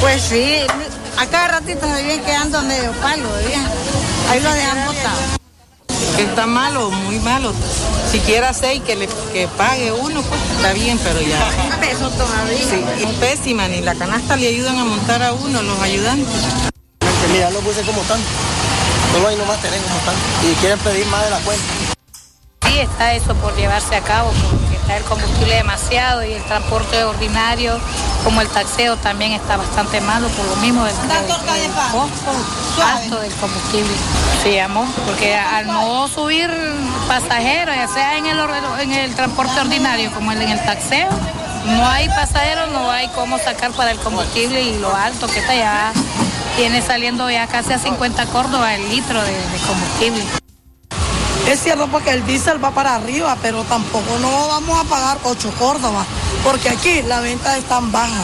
Pues 0.06 0.22
sí, 0.22 0.60
a 1.18 1.26
cada 1.28 1.48
ratito 1.48 1.82
se 1.82 2.04
vienen 2.04 2.26
quedando 2.26 2.62
medio 2.64 2.92
palo, 2.94 3.30
bien. 3.48 3.66
Ahí 4.30 4.40
lo 4.40 4.52
dejan 4.52 4.86
botado. 4.86 5.20
Está 6.18 6.46
malo, 6.46 6.92
muy 6.92 7.20
malo. 7.20 7.54
Si 8.12 8.20
quiere 8.20 8.54
seis 8.54 8.82
que 8.84 8.96
le 8.96 9.08
que 9.34 9.48
pague 9.58 9.92
uno, 9.92 10.22
pues 10.22 10.42
está 10.56 10.74
bien, 10.74 10.98
pero 11.04 11.22
ya. 11.22 11.50
Un 11.66 11.80
peso 11.80 12.10
todavía. 12.12 12.58
Sí, 12.58 13.06
pésima, 13.20 13.68
ni 13.68 13.82
la 13.82 13.96
canasta 13.96 14.36
le 14.36 14.48
ayudan 14.48 14.78
a 14.80 14.86
montar 14.86 15.22
a 15.24 15.34
uno, 15.34 15.62
los 15.62 15.80
ayudantes. 15.82 16.28
Mira, 17.32 17.50
los 17.50 17.64
buses 17.64 17.86
como 17.86 18.02
están. 18.02 18.20
Solo 19.12 19.28
ahí 19.28 19.36
nomás 19.36 19.62
tenemos 19.62 19.86
como 19.88 20.00
están. 20.00 20.16
Y 20.44 20.54
quieren 20.56 20.80
pedir 20.80 21.06
más 21.08 21.24
de 21.26 21.32
la 21.32 21.40
cuenta. 21.40 21.66
Sí, 22.66 22.80
está 22.80 23.14
eso 23.14 23.34
por 23.36 23.56
llevarse 23.56 23.96
a 23.96 24.02
cabo, 24.02 24.32
porque 24.32 24.65
el 24.90 25.04
combustible 25.04 25.56
demasiado 25.56 26.24
y 26.24 26.34
el 26.34 26.44
transporte 26.44 27.04
ordinario 27.04 27.80
como 28.24 28.42
el 28.42 28.48
taxeo 28.48 28.98
también 28.98 29.34
está 29.34 29.58
bastante 29.58 30.02
malo 30.02 30.28
por 30.30 30.46
lo 30.46 30.56
mismo 30.58 30.84
del, 30.84 30.96
costo 31.92 32.32
alto 32.84 33.20
del 33.20 33.32
combustible. 33.34 33.94
Sí, 34.44 34.58
amor, 34.60 34.88
porque 35.06 35.36
al 35.36 35.68
no 35.68 36.08
subir 36.08 36.50
pasajeros, 37.08 37.76
ya 37.76 37.88
sea 37.88 38.18
en 38.18 38.26
el, 38.26 38.40
en 38.82 38.92
el 38.92 39.16
transporte 39.16 39.60
ordinario 39.60 40.12
como 40.12 40.32
en 40.32 40.42
el 40.42 40.60
taxeo, 40.64 41.10
no 41.66 41.88
hay 41.88 42.08
pasajeros, 42.10 42.72
no 42.72 42.90
hay 42.90 43.08
cómo 43.10 43.38
sacar 43.38 43.72
para 43.72 43.92
el 43.92 44.00
combustible 44.00 44.62
y 44.62 44.80
lo 44.80 44.96
alto 44.96 45.28
que 45.28 45.40
está 45.40 45.56
ya 45.56 45.94
tiene 46.56 46.82
saliendo 46.82 47.30
ya 47.30 47.48
casi 47.48 47.74
a 47.74 47.80
50 47.80 48.26
córdobas 48.28 48.74
el 48.74 48.90
litro 48.90 49.22
de, 49.22 49.32
de 49.32 49.58
combustible. 49.68 50.45
Es 51.48 51.62
cierto 51.62 51.88
porque 51.88 52.10
el 52.10 52.26
diésel 52.26 52.64
va 52.64 52.72
para 52.72 52.96
arriba, 52.96 53.38
pero 53.42 53.64
tampoco 53.66 54.18
no 54.20 54.48
vamos 54.48 54.80
a 54.80 54.84
pagar 54.90 55.20
8 55.24 55.54
córdobas, 55.60 56.08
porque 56.44 56.70
aquí 56.70 57.04
la 57.04 57.20
venta 57.20 57.56
es 57.58 57.64
tan 57.66 57.92
baja. 57.92 58.24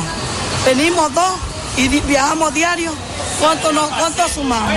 Venimos 0.66 1.14
dos 1.14 1.34
y 1.78 1.88
viajamos 1.88 2.52
diario. 2.54 2.92
¿Cuánto, 3.40 3.72
no, 3.72 3.88
cuánto 3.90 4.28
sumamos? 4.28 4.74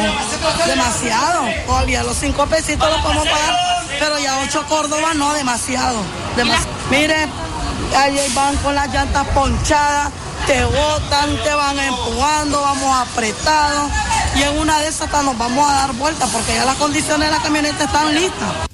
Demasiado. 0.66 1.42
Todavía 1.66 2.02
los 2.02 2.16
5 2.18 2.46
pesitos 2.46 2.90
los 2.90 3.00
podemos 3.00 3.26
pagar, 3.26 3.56
pero 3.98 4.18
ya 4.18 4.38
8 4.40 4.64
córdobas 4.68 5.14
no, 5.16 5.32
demasiado. 5.32 6.02
demasiado. 6.36 6.68
Mire, 6.90 7.26
ahí 7.96 8.18
van 8.34 8.56
con 8.56 8.74
las 8.74 8.92
llantas 8.92 9.26
ponchadas, 9.28 10.10
te 10.46 10.62
botan, 10.66 11.42
te 11.42 11.54
van 11.54 11.78
empujando, 11.78 12.60
vamos 12.60 13.08
apretados 13.08 13.90
y 14.36 14.42
en 14.42 14.58
una 14.58 14.78
de 14.80 14.88
esas 14.88 15.10
nos 15.24 15.38
vamos 15.38 15.68
a 15.68 15.72
dar 15.72 15.92
vuelta 15.94 16.26
porque 16.26 16.54
ya 16.54 16.64
las 16.64 16.76
condiciones 16.76 17.28
de 17.28 17.34
la 17.34 17.42
camioneta 17.42 17.84
están 17.84 18.14
listas. 18.14 18.68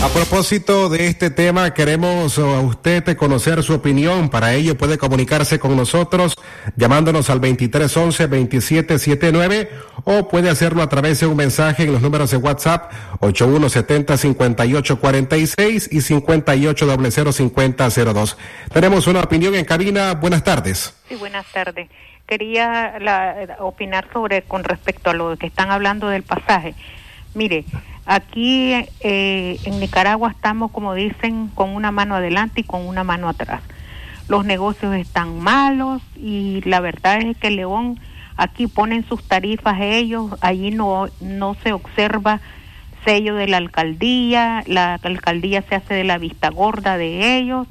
A 0.00 0.06
propósito 0.10 0.88
de 0.88 1.08
este 1.08 1.28
tema, 1.28 1.74
queremos 1.74 2.38
a 2.38 2.60
usted 2.60 3.16
conocer 3.16 3.64
su 3.64 3.74
opinión. 3.74 4.28
Para 4.28 4.54
ello 4.54 4.78
puede 4.78 4.96
comunicarse 4.96 5.58
con 5.58 5.76
nosotros 5.76 6.36
llamándonos 6.76 7.30
al 7.30 7.40
2311-2779 7.40 9.68
o 10.04 10.28
puede 10.28 10.50
hacerlo 10.50 10.82
a 10.82 10.88
través 10.88 11.18
de 11.18 11.26
un 11.26 11.36
mensaje 11.36 11.82
en 11.82 11.90
los 11.92 12.00
números 12.00 12.30
de 12.30 12.36
WhatsApp 12.36 12.92
8170-5846 13.20 15.88
y 15.90 15.98
58005002. 15.98 18.36
Tenemos 18.72 19.08
una 19.08 19.18
opinión 19.20 19.56
en 19.56 19.64
cabina. 19.64 20.14
Buenas 20.14 20.44
tardes. 20.44 20.94
Sí, 21.08 21.16
buenas 21.16 21.44
tardes. 21.52 21.88
Quería 22.28 23.56
opinar 23.58 24.08
sobre 24.12 24.42
con 24.42 24.62
respecto 24.62 25.10
a 25.10 25.14
lo 25.14 25.36
que 25.36 25.48
están 25.48 25.72
hablando 25.72 26.08
del 26.08 26.22
pasaje. 26.22 26.76
Mire, 27.34 27.64
Aquí 28.10 28.72
eh, 29.00 29.60
en 29.64 29.80
Nicaragua 29.80 30.30
estamos, 30.30 30.70
como 30.70 30.94
dicen, 30.94 31.48
con 31.48 31.74
una 31.74 31.90
mano 31.90 32.14
adelante 32.14 32.62
y 32.62 32.64
con 32.64 32.86
una 32.88 33.04
mano 33.04 33.28
atrás. 33.28 33.60
Los 34.28 34.46
negocios 34.46 34.94
están 34.94 35.38
malos 35.40 36.00
y 36.16 36.62
la 36.64 36.80
verdad 36.80 37.20
es 37.20 37.36
que 37.36 37.50
León 37.50 38.00
aquí 38.38 38.66
ponen 38.66 39.06
sus 39.06 39.22
tarifas 39.28 39.76
ellos, 39.82 40.34
allí 40.40 40.70
no, 40.70 41.08
no 41.20 41.54
se 41.62 41.74
observa 41.74 42.40
sello 43.04 43.34
de 43.34 43.46
la 43.46 43.58
alcaldía, 43.58 44.64
la 44.66 44.94
alcaldía 45.02 45.60
se 45.68 45.74
hace 45.74 45.92
de 45.92 46.04
la 46.04 46.16
vista 46.16 46.48
gorda 46.48 46.96
de 46.96 47.36
ellos 47.36 47.66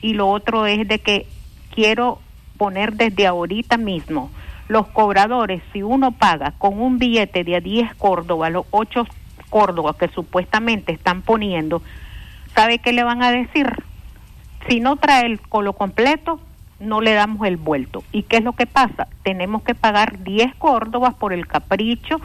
y 0.00 0.14
lo 0.14 0.28
otro 0.28 0.66
es 0.66 0.88
de 0.88 0.98
que 0.98 1.28
quiero 1.72 2.18
poner 2.62 2.92
desde 2.92 3.26
ahorita 3.26 3.76
mismo 3.76 4.30
los 4.68 4.86
cobradores, 4.86 5.60
si 5.72 5.82
uno 5.82 6.12
paga 6.12 6.52
con 6.58 6.80
un 6.80 6.96
billete 6.96 7.42
de 7.42 7.56
a 7.56 7.60
10 7.60 7.96
Córdoba, 7.96 8.50
los 8.50 8.66
8 8.70 9.04
Córdoba 9.50 9.96
que 9.98 10.06
supuestamente 10.06 10.92
están 10.92 11.22
poniendo, 11.22 11.82
¿sabe 12.54 12.78
qué 12.78 12.92
le 12.92 13.02
van 13.02 13.20
a 13.20 13.32
decir? 13.32 13.66
Si 14.68 14.78
no 14.78 14.94
trae 14.94 15.26
el 15.26 15.40
colo 15.40 15.72
completo, 15.72 16.38
no 16.78 17.00
le 17.00 17.14
damos 17.14 17.44
el 17.48 17.56
vuelto. 17.56 18.04
¿Y 18.12 18.22
qué 18.22 18.36
es 18.36 18.44
lo 18.44 18.52
que 18.52 18.66
pasa? 18.66 19.08
Tenemos 19.24 19.64
que 19.64 19.74
pagar 19.74 20.22
10 20.22 20.54
Córdobas 20.54 21.14
por 21.14 21.32
el 21.32 21.48
capricho 21.48 22.20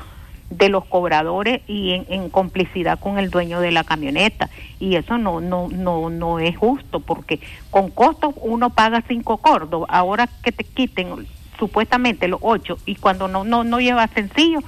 de 0.49 0.69
los 0.69 0.85
cobradores 0.85 1.61
y 1.67 2.05
en, 2.07 2.29
complicidad 2.29 2.99
con 2.99 3.17
el 3.19 3.29
dueño 3.29 3.59
de 3.59 3.71
la 3.71 3.83
camioneta. 3.83 4.49
Y 4.79 4.95
eso 4.95 5.17
no 5.17 5.41
no 5.41 5.67
no 5.69 6.09
no 6.09 6.39
es 6.39 6.55
justo 6.57 6.99
porque 6.99 7.39
con 7.69 7.89
costos 7.89 8.33
uno 8.41 8.69
paga 8.69 9.03
5 9.07 9.37
Córdobas 9.37 9.89
ahora 9.91 10.29
que 10.43 10.51
te 10.51 10.63
quiten 10.63 11.27
supuestamente 11.59 12.27
los 12.27 12.39
8 12.43 12.77
y 12.85 12.95
cuando 12.95 13.27
no 13.27 13.43
no 13.43 13.63
no 13.63 13.79
lleva 13.79 14.07
sencillo 14.07 14.59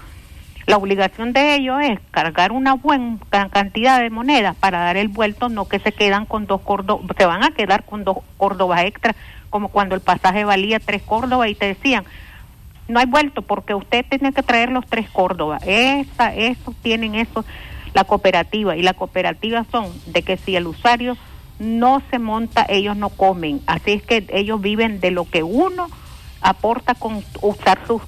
La 0.65 0.77
obligación 0.77 1.33
de 1.33 1.55
ellos 1.55 1.77
es 1.81 1.99
cargar 2.11 2.51
una 2.51 2.73
buena 2.73 3.19
cantidad 3.51 4.01
de 4.01 4.09
monedas 4.09 4.55
para 4.55 4.79
dar 4.79 4.97
el 4.97 5.07
vuelto, 5.07 5.49
no 5.49 5.67
que 5.67 5.79
se 5.79 5.91
quedan 5.91 6.25
con 6.25 6.45
dos 6.45 6.61
córdobas, 6.61 7.05
se 7.17 7.25
van 7.25 7.43
a 7.43 7.51
quedar 7.51 7.85
con 7.85 8.03
dos 8.03 8.17
córdobas 8.37 8.83
extra, 8.83 9.15
como 9.49 9.69
cuando 9.69 9.95
el 9.95 10.01
pasaje 10.01 10.43
valía 10.43 10.79
tres 10.79 11.01
córdobas 11.01 11.49
y 11.49 11.55
te 11.55 11.67
decían, 11.67 12.03
no 12.89 12.99
hay 12.99 13.05
vuelto 13.05 13.41
porque 13.41 13.73
usted 13.73 14.05
tiene 14.09 14.33
que 14.33 14.43
traer 14.43 14.71
los 14.71 14.85
tres 14.85 15.09
córdobas. 15.09 15.61
Esa, 15.65 16.35
eso 16.35 16.73
tienen 16.81 17.15
eso 17.15 17.45
la 17.93 18.03
cooperativa 18.03 18.75
y 18.75 18.81
la 18.81 18.93
cooperativa 18.93 19.65
son 19.71 19.87
de 20.07 20.21
que 20.21 20.37
si 20.37 20.55
el 20.55 20.67
usuario 20.67 21.17
no 21.59 22.01
se 22.09 22.19
monta, 22.19 22.65
ellos 22.67 22.97
no 22.97 23.09
comen. 23.09 23.61
Así 23.67 23.91
es 23.93 24.03
que 24.03 24.25
ellos 24.29 24.61
viven 24.61 24.99
de 24.99 25.11
lo 25.11 25.25
que 25.25 25.43
uno 25.43 25.87
aporta 26.41 26.95
con 26.95 27.23
usar 27.41 27.79
sus 27.85 28.01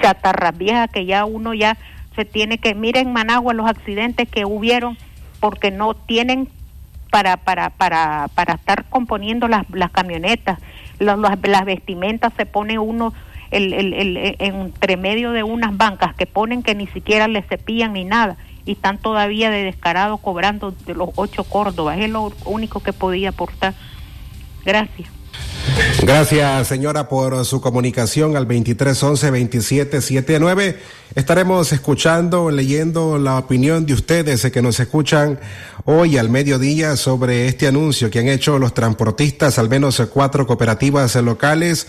chatarras 0.00 0.56
viejas 0.56 0.90
que 0.90 1.06
ya 1.06 1.24
uno 1.24 1.54
ya 1.54 1.76
se 2.14 2.24
tiene 2.24 2.58
que 2.58 2.74
miren 2.74 3.12
Managua 3.12 3.54
los 3.54 3.68
accidentes 3.68 4.28
que 4.28 4.44
hubieron 4.44 4.98
porque 5.40 5.70
no 5.70 5.94
tienen 5.94 6.48
para 7.10 7.36
para 7.36 7.70
para 7.70 8.28
para 8.34 8.54
estar 8.54 8.84
componiendo 8.86 9.48
las, 9.48 9.68
las 9.70 9.90
camionetas 9.90 10.58
las, 10.98 11.18
las, 11.18 11.64
vestimentas 11.64 12.32
se 12.36 12.46
pone 12.46 12.78
uno 12.78 13.12
el, 13.50 13.72
el, 13.72 13.94
el, 13.94 14.36
entre 14.38 14.96
medio 14.96 15.32
de 15.32 15.42
unas 15.42 15.76
bancas 15.76 16.14
que 16.14 16.26
ponen 16.26 16.62
que 16.62 16.74
ni 16.74 16.86
siquiera 16.88 17.28
le 17.28 17.42
cepillan 17.42 17.92
ni 17.92 18.04
nada 18.04 18.36
y 18.64 18.72
están 18.72 18.98
todavía 18.98 19.50
de 19.50 19.62
descarado 19.62 20.16
cobrando 20.18 20.72
de 20.72 20.94
los 20.94 21.10
ocho 21.16 21.44
Córdobas 21.44 21.98
es 21.98 22.10
lo 22.10 22.32
único 22.44 22.80
que 22.80 22.92
podía 22.92 23.30
aportar 23.30 23.74
gracias 24.64 25.08
Gracias, 26.02 26.68
señora, 26.68 27.08
por 27.08 27.44
su 27.44 27.60
comunicación 27.60 28.36
al 28.36 28.46
2311-2779. 28.48 30.76
Estaremos 31.14 31.72
escuchando, 31.72 32.50
leyendo 32.50 33.18
la 33.18 33.38
opinión 33.38 33.86
de 33.86 33.94
ustedes 33.94 34.50
que 34.50 34.62
nos 34.62 34.80
escuchan 34.80 35.38
hoy 35.84 36.18
al 36.18 36.30
mediodía 36.30 36.96
sobre 36.96 37.46
este 37.48 37.66
anuncio 37.66 38.10
que 38.10 38.20
han 38.20 38.28
hecho 38.28 38.58
los 38.58 38.72
transportistas, 38.74 39.58
al 39.58 39.68
menos 39.68 40.00
cuatro 40.12 40.46
cooperativas 40.46 41.16
locales. 41.16 41.88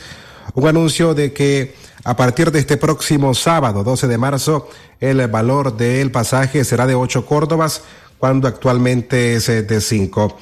Un 0.54 0.68
anuncio 0.68 1.14
de 1.14 1.34
que 1.34 1.76
a 2.04 2.16
partir 2.16 2.52
de 2.52 2.60
este 2.60 2.78
próximo 2.78 3.34
sábado, 3.34 3.84
12 3.84 4.08
de 4.08 4.18
marzo, 4.18 4.70
el 5.00 5.28
valor 5.28 5.76
del 5.76 6.12
pasaje 6.12 6.64
será 6.64 6.88
de 6.88 6.96
ocho 6.96 7.26
córdobas, 7.26 7.82
cuando 8.18 8.48
actualmente 8.48 9.36
es 9.36 9.48
de 9.48 9.82
cinco. 9.82 10.38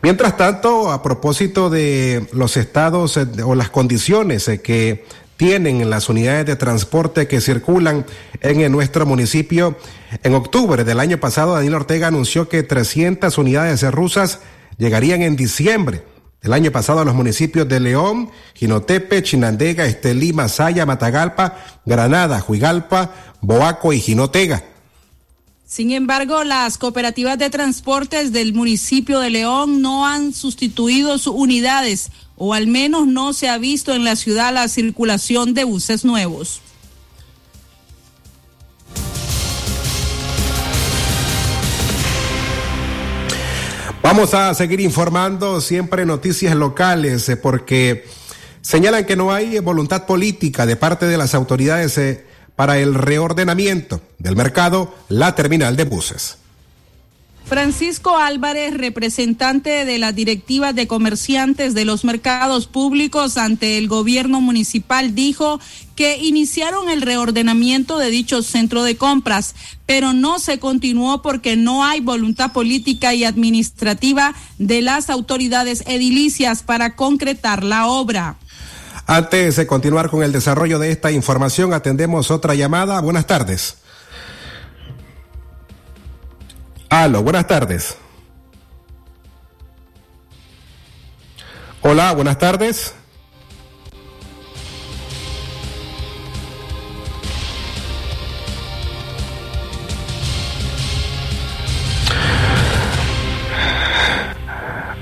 Mientras 0.00 0.36
tanto, 0.36 0.90
a 0.90 1.02
propósito 1.02 1.68
de 1.68 2.26
los 2.32 2.56
estados 2.56 3.16
eh, 3.16 3.26
o 3.44 3.54
las 3.54 3.68
condiciones 3.68 4.48
eh, 4.48 4.62
que 4.62 5.04
tienen 5.36 5.90
las 5.90 6.08
unidades 6.08 6.46
de 6.46 6.56
transporte 6.56 7.26
que 7.26 7.40
circulan 7.40 8.06
en 8.40 8.70
nuestro 8.70 9.04
municipio, 9.04 9.76
en 10.22 10.34
octubre 10.34 10.84
del 10.84 11.00
año 11.00 11.18
pasado, 11.18 11.54
Daniel 11.54 11.74
Ortega 11.74 12.06
anunció 12.06 12.48
que 12.48 12.62
300 12.62 13.36
unidades 13.38 13.82
rusas 13.90 14.38
llegarían 14.78 15.22
en 15.22 15.36
diciembre 15.36 16.02
del 16.42 16.52
año 16.52 16.72
pasado 16.72 17.00
a 17.00 17.04
los 17.04 17.14
municipios 17.14 17.68
de 17.68 17.78
León, 17.78 18.30
Jinotepe, 18.54 19.22
Chinandega, 19.22 19.86
Estelí, 19.86 20.32
Masaya, 20.32 20.84
Matagalpa, 20.84 21.56
Granada, 21.86 22.40
Juigalpa, 22.40 23.14
Boaco 23.40 23.92
y 23.92 24.00
Jinotega. 24.00 24.64
Sin 25.64 25.92
embargo, 25.92 26.44
las 26.44 26.76
cooperativas 26.76 27.38
de 27.38 27.48
transportes 27.48 28.32
del 28.32 28.52
municipio 28.52 29.20
de 29.20 29.30
León 29.30 29.80
no 29.80 30.06
han 30.06 30.34
sustituido 30.34 31.16
sus 31.16 31.34
unidades 31.34 32.10
o 32.36 32.54
al 32.54 32.66
menos 32.66 33.06
no 33.06 33.32
se 33.32 33.48
ha 33.48 33.56
visto 33.56 33.94
en 33.94 34.04
la 34.04 34.16
ciudad 34.16 34.52
la 34.52 34.68
circulación 34.68 35.54
de 35.54 35.64
buses 35.64 36.04
nuevos. 36.04 36.60
Vamos 44.14 44.34
a 44.34 44.52
seguir 44.52 44.78
informando 44.82 45.62
siempre 45.62 46.04
noticias 46.04 46.54
locales 46.54 47.26
eh, 47.30 47.38
porque 47.38 48.04
señalan 48.60 49.06
que 49.06 49.16
no 49.16 49.32
hay 49.32 49.58
voluntad 49.60 50.04
política 50.04 50.66
de 50.66 50.76
parte 50.76 51.06
de 51.06 51.16
las 51.16 51.34
autoridades 51.34 51.96
eh, 51.96 52.26
para 52.54 52.76
el 52.76 52.92
reordenamiento 52.92 54.02
del 54.18 54.36
mercado 54.36 54.94
la 55.08 55.34
terminal 55.34 55.76
de 55.76 55.84
buses. 55.84 56.36
Francisco 57.44 58.16
Álvarez, 58.16 58.74
representante 58.74 59.84
de 59.84 59.98
la 59.98 60.12
directiva 60.12 60.72
de 60.72 60.86
comerciantes 60.86 61.74
de 61.74 61.84
los 61.84 62.04
mercados 62.04 62.66
públicos 62.66 63.36
ante 63.36 63.76
el 63.78 63.88
gobierno 63.88 64.40
municipal, 64.40 65.14
dijo 65.14 65.60
que 65.94 66.16
iniciaron 66.16 66.88
el 66.88 67.02
reordenamiento 67.02 67.98
de 67.98 68.10
dicho 68.10 68.42
centro 68.42 68.82
de 68.84 68.96
compras, 68.96 69.54
pero 69.84 70.12
no 70.12 70.38
se 70.38 70.58
continuó 70.58 71.20
porque 71.20 71.56
no 71.56 71.84
hay 71.84 72.00
voluntad 72.00 72.52
política 72.52 73.12
y 73.12 73.24
administrativa 73.24 74.34
de 74.58 74.80
las 74.80 75.10
autoridades 75.10 75.84
edilicias 75.86 76.62
para 76.62 76.96
concretar 76.96 77.64
la 77.64 77.86
obra. 77.86 78.36
Antes 79.06 79.56
de 79.56 79.66
continuar 79.66 80.08
con 80.08 80.22
el 80.22 80.32
desarrollo 80.32 80.78
de 80.78 80.90
esta 80.90 81.10
información, 81.10 81.74
atendemos 81.74 82.30
otra 82.30 82.54
llamada. 82.54 83.00
Buenas 83.00 83.26
tardes. 83.26 83.81
Aló, 86.92 87.22
buenas 87.22 87.46
tardes. 87.46 87.96
Hola, 91.80 92.12
buenas 92.12 92.36
tardes. 92.36 92.92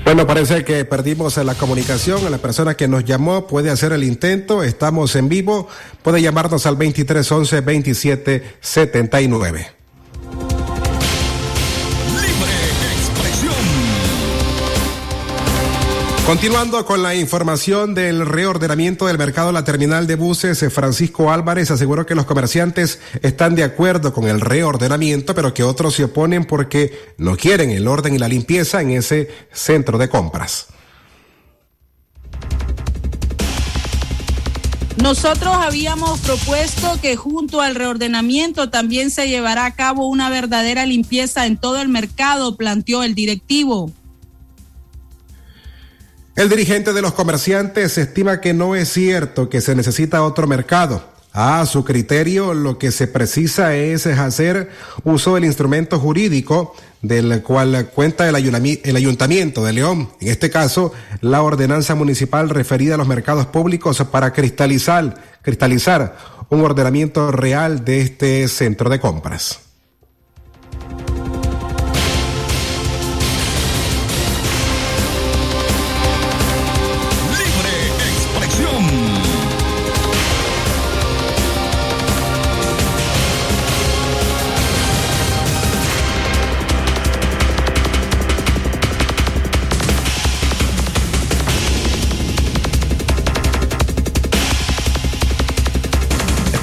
Bueno, 0.05 0.25
parece 0.25 0.63
que 0.63 0.85
perdimos 0.85 1.35
la 1.35 1.55
comunicación. 1.55 2.31
La 2.31 2.37
persona 2.37 2.75
que 2.75 2.87
nos 2.87 3.03
llamó 3.03 3.47
puede 3.47 3.69
hacer 3.69 3.91
el 3.91 4.05
intento. 4.05 4.63
Estamos 4.63 5.17
en 5.17 5.27
vivo. 5.27 5.67
Puede 6.03 6.21
llamarnos 6.21 6.65
al 6.65 6.75
2311 6.75 7.61
2779. 7.61 9.80
Continuando 16.25 16.85
con 16.85 17.01
la 17.01 17.15
información 17.15 17.95
del 17.95 18.25
reordenamiento 18.25 19.07
del 19.07 19.17
mercado 19.17 19.51
la 19.51 19.63
terminal 19.63 20.05
de 20.05 20.15
buses, 20.15 20.61
eh, 20.61 20.69
Francisco 20.69 21.31
Álvarez 21.31 21.71
aseguró 21.71 22.05
que 22.05 22.15
los 22.15 22.25
comerciantes 22.25 22.99
están 23.21 23.55
de 23.55 23.63
acuerdo 23.63 24.13
con 24.13 24.27
el 24.27 24.39
reordenamiento, 24.39 25.33
pero 25.33 25.53
que 25.53 25.63
otros 25.63 25.95
se 25.95 26.05
oponen 26.05 26.45
porque 26.45 27.13
no 27.17 27.35
quieren 27.35 27.71
el 27.71 27.87
orden 27.87 28.15
y 28.15 28.19
la 28.19 28.27
limpieza 28.27 28.81
en 28.81 28.91
ese 28.91 29.29
centro 29.51 29.97
de 29.97 30.09
compras. 30.09 30.67
Nosotros 35.01 35.55
habíamos 35.55 36.19
propuesto 36.19 36.99
que 37.01 37.15
junto 37.15 37.61
al 37.61 37.73
reordenamiento 37.73 38.69
también 38.69 39.09
se 39.09 39.27
llevará 39.27 39.65
a 39.65 39.73
cabo 39.73 40.07
una 40.07 40.29
verdadera 40.29 40.85
limpieza 40.85 41.47
en 41.47 41.57
todo 41.57 41.81
el 41.81 41.89
mercado, 41.89 42.55
planteó 42.55 43.01
el 43.01 43.15
directivo. 43.15 43.91
El 46.41 46.49
dirigente 46.49 46.91
de 46.91 47.03
los 47.03 47.13
comerciantes 47.13 47.99
estima 47.99 48.41
que 48.41 48.51
no 48.51 48.73
es 48.73 48.91
cierto 48.91 49.47
que 49.47 49.61
se 49.61 49.75
necesita 49.75 50.23
otro 50.23 50.47
mercado. 50.47 51.03
A 51.33 51.63
su 51.67 51.85
criterio, 51.85 52.55
lo 52.55 52.79
que 52.79 52.89
se 52.89 53.05
precisa 53.05 53.75
es 53.75 54.07
hacer 54.07 54.71
uso 55.03 55.35
del 55.35 55.45
instrumento 55.45 55.99
jurídico 55.99 56.73
del 57.03 57.43
cual 57.43 57.91
cuenta 57.93 58.27
el, 58.27 58.33
Ayuntamiento 58.33 59.63
de 59.63 59.73
León, 59.73 60.09
en 60.19 60.29
este 60.29 60.49
caso, 60.49 60.91
la 61.19 61.43
ordenanza 61.43 61.93
municipal 61.93 62.49
referida 62.49 62.95
a 62.95 62.97
los 62.97 63.07
mercados 63.07 63.45
públicos 63.45 64.03
para 64.09 64.33
cristalizar, 64.33 65.13
cristalizar 65.43 66.17
un 66.49 66.61
ordenamiento 66.61 67.31
real 67.31 67.85
de 67.85 68.01
este 68.01 68.47
centro 68.47 68.89
de 68.89 68.99
compras. 68.99 69.59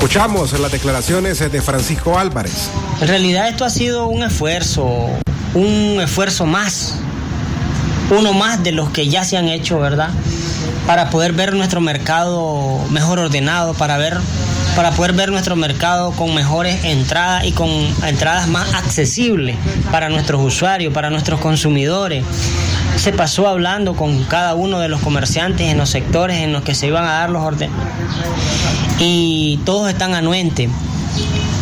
Escuchamos 0.08 0.58
las 0.58 0.72
declaraciones 0.72 1.38
de 1.38 1.60
Francisco 1.60 2.18
Álvarez. 2.18 2.70
En 3.02 3.08
realidad 3.08 3.46
esto 3.46 3.66
ha 3.66 3.68
sido 3.68 4.06
un 4.06 4.22
esfuerzo, 4.22 5.06
un 5.52 6.00
esfuerzo 6.00 6.46
más, 6.46 6.94
uno 8.18 8.32
más 8.32 8.62
de 8.64 8.72
los 8.72 8.88
que 8.88 9.08
ya 9.08 9.22
se 9.24 9.36
han 9.36 9.50
hecho, 9.50 9.78
¿verdad? 9.78 10.08
Para 10.86 11.10
poder 11.10 11.34
ver 11.34 11.52
nuestro 11.52 11.82
mercado 11.82 12.80
mejor 12.88 13.18
ordenado, 13.18 13.74
para 13.74 13.98
ver 13.98 14.16
para 14.74 14.92
poder 14.92 15.12
ver 15.12 15.30
nuestro 15.30 15.56
mercado 15.56 16.12
con 16.12 16.34
mejores 16.34 16.84
entradas 16.84 17.44
y 17.44 17.52
con 17.52 17.68
entradas 18.06 18.48
más 18.48 18.72
accesibles 18.72 19.56
para 19.90 20.08
nuestros 20.08 20.40
usuarios, 20.40 20.94
para 20.94 21.10
nuestros 21.10 21.38
consumidores. 21.38 22.24
Se 22.98 23.12
pasó 23.12 23.48
hablando 23.48 23.94
con 23.94 24.24
cada 24.24 24.54
uno 24.54 24.80
de 24.80 24.88
los 24.88 25.00
comerciantes 25.00 25.68
en 25.68 25.78
los 25.78 25.88
sectores 25.88 26.38
en 26.38 26.52
los 26.52 26.62
que 26.62 26.74
se 26.74 26.88
iban 26.88 27.04
a 27.04 27.12
dar 27.12 27.30
los 27.30 27.42
órdenes 27.42 27.76
y 28.98 29.60
todos 29.64 29.88
están 29.88 30.14
anuentes. 30.14 30.68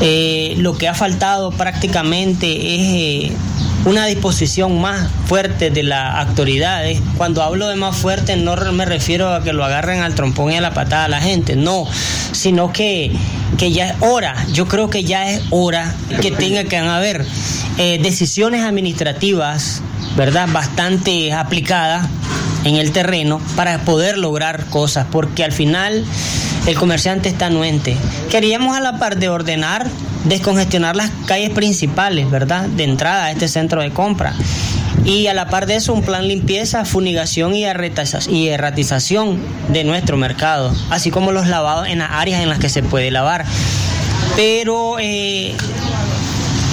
Eh, 0.01 0.55
lo 0.59 0.77
que 0.77 0.89
ha 0.89 0.95
faltado 0.95 1.51
prácticamente 1.51 2.75
es 2.75 3.31
eh, 3.31 3.33
una 3.87 4.05
disposición 4.07 4.81
más 4.81 5.09
fuerte 5.27 5.71
de 5.71 5.85
las 5.85 6.27
autoridades. 6.27 7.01
Cuando 7.17 7.43
hablo 7.43 7.69
de 7.69 7.77
más 7.77 7.97
fuerte 7.97 8.37
no 8.37 8.57
me 8.73 8.85
refiero 8.85 9.33
a 9.33 9.43
que 9.43 9.53
lo 9.53 9.65
agarren 9.65 10.01
al 10.01 10.15
trompón 10.15 10.53
y 10.53 10.57
a 10.57 10.61
la 10.61 10.75
patada 10.75 11.05
a 11.05 11.09
la 11.09 11.21
gente, 11.21 11.57
no, 11.57 11.87
sino 12.33 12.73
que, 12.73 13.13
que 13.57 13.73
ya 13.73 13.91
es 13.91 13.95
hora, 14.01 14.35
yo 14.53 14.67
creo 14.67 14.91
que 14.91 15.05
ya 15.05 15.31
es 15.31 15.43
hora 15.51 15.95
que 16.21 16.33
tenga 16.33 16.65
que 16.65 16.77
haber 16.77 17.25
eh, 17.79 17.99
decisiones 18.03 18.65
administrativas, 18.65 19.83
¿verdad? 20.17 20.49
Bastante 20.51 21.33
aplicadas 21.33 22.09
en 22.65 22.75
el 22.77 22.91
terreno 22.91 23.41
para 23.55 23.79
poder 23.83 24.19
lograr 24.19 24.67
cosas, 24.67 25.07
porque 25.13 25.45
al 25.45 25.53
final 25.53 26.05
el 26.67 26.75
comerciante 26.75 27.29
está 27.29 27.47
anuente. 27.47 27.97
Queríamos 28.31 28.77
a 28.77 28.81
la 28.81 28.99
par 28.99 29.19
de 29.19 29.29
ordenar, 29.29 29.87
descongestionar 30.29 30.97
las 30.97 31.11
calles 31.27 31.51
principales, 31.51 32.31
¿verdad? 32.31 32.67
De 32.69 32.85
entrada 32.85 33.27
a 33.27 33.31
este 33.31 33.49
centro 33.49 33.81
de 33.81 33.91
compra. 33.91 34.35
Y 35.05 35.29
a 35.29 35.35
la 35.35 35.49
par 35.49 35.67
de 35.67 35.77
eso, 35.77 35.93
un 35.95 36.03
plan 36.03 36.27
limpieza, 36.27 36.85
funigación 36.85 37.55
y 37.55 37.65
erratización 37.65 39.39
de 39.69 39.85
nuestro 39.85 40.17
mercado, 40.17 40.75
así 40.91 41.11
como 41.11 41.31
los 41.31 41.47
lavados 41.47 41.87
en 41.89 41.99
las 41.99 42.11
áreas 42.11 42.43
en 42.43 42.49
las 42.49 42.59
que 42.59 42.69
se 42.69 42.83
puede 42.83 43.11
lavar. 43.13 43.45
Pero 44.35 44.99
eh, 44.99 45.55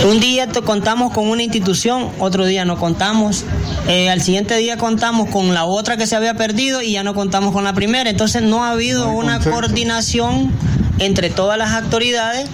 un 0.09 0.19
día 0.19 0.47
contamos 0.65 1.13
con 1.13 1.29
una 1.29 1.43
institución, 1.43 2.09
otro 2.19 2.45
día 2.45 2.65
no 2.65 2.77
contamos. 2.77 3.45
Eh, 3.87 4.09
al 4.09 4.21
siguiente 4.21 4.57
día 4.57 4.77
contamos 4.77 5.29
con 5.29 5.53
la 5.53 5.65
otra 5.65 5.95
que 5.95 6.07
se 6.07 6.15
había 6.15 6.33
perdido 6.33 6.81
y 6.81 6.93
ya 6.93 7.03
no 7.03 7.13
contamos 7.13 7.53
con 7.53 7.63
la 7.63 7.73
primera. 7.73 8.09
Entonces 8.09 8.41
no 8.41 8.63
ha 8.63 8.71
habido 8.71 9.09
una 9.11 9.39
coordinación 9.39 10.51
entre 10.99 11.29
todas 11.29 11.57
las 11.57 11.71
autoridades, 11.71 12.49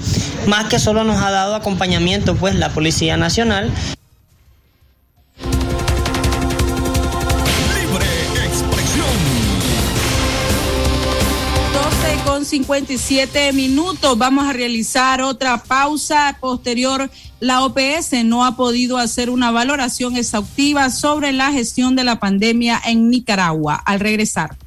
más 0.48 0.68
que 0.68 0.80
solo 0.80 1.04
nos 1.04 1.22
ha 1.22 1.32
dado 1.32 1.56
acompañamiento 1.56 2.36
pues 2.36 2.56
la 2.56 2.70
Policía 2.70 3.18
Nacional. 3.18 3.72
con 12.26 12.44
57 12.46 13.54
minutos. 13.54 14.18
Vamos 14.18 14.48
a 14.48 14.54
realizar 14.54 15.22
otra 15.22 15.64
pausa 15.64 16.38
posterior 16.40 17.10
la 17.40 17.64
OPS 17.64 18.26
no 18.26 18.46
ha 18.46 18.58
podido 18.58 18.98
hacer 18.98 19.30
una 19.30 19.52
valoración 19.52 20.18
exhaustiva 20.18 20.90
sobre 20.90 21.32
la 21.32 21.52
gestión 21.52 21.96
de 21.96 22.04
la 22.04 22.20
pandemia 22.20 22.82
en 22.86 23.10
Nicaragua. 23.10 23.76
Al 23.76 24.02
regresar. 24.02 24.58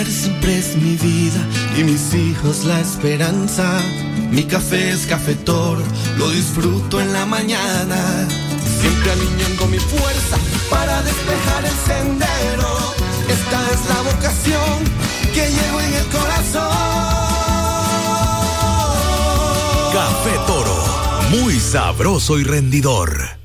Siempre 0.00 0.58
es 0.58 0.76
mi 0.76 0.96
vida 0.96 1.46
y 1.76 1.84
mis 1.84 2.14
hijos 2.14 2.64
la 2.64 2.80
esperanza. 2.80 3.80
Mi 4.30 4.44
café 4.44 4.90
es 4.90 5.06
cafetor, 5.06 5.78
lo 6.16 6.30
disfruto 6.30 7.00
en 7.00 7.12
la 7.12 7.26
mañana. 7.26 8.26
Siempre 8.80 9.12
alineando 9.12 9.66
mi 9.66 9.78
fuerza 9.78 10.38
para 10.70 11.02
despejar 11.02 11.64
el 11.64 11.76
sendero. 11.86 12.94
Esta 13.28 13.58
es 13.72 13.80
la 13.88 14.00
vocación 14.12 14.78
que 15.34 15.48
llevo 15.50 15.80
en 15.80 15.94
el 15.94 16.06
corazón. 16.06 16.72
Café 19.92 20.36
Toro, 20.46 20.84
muy 21.30 21.60
sabroso 21.60 22.38
y 22.38 22.44
rendidor. 22.44 23.42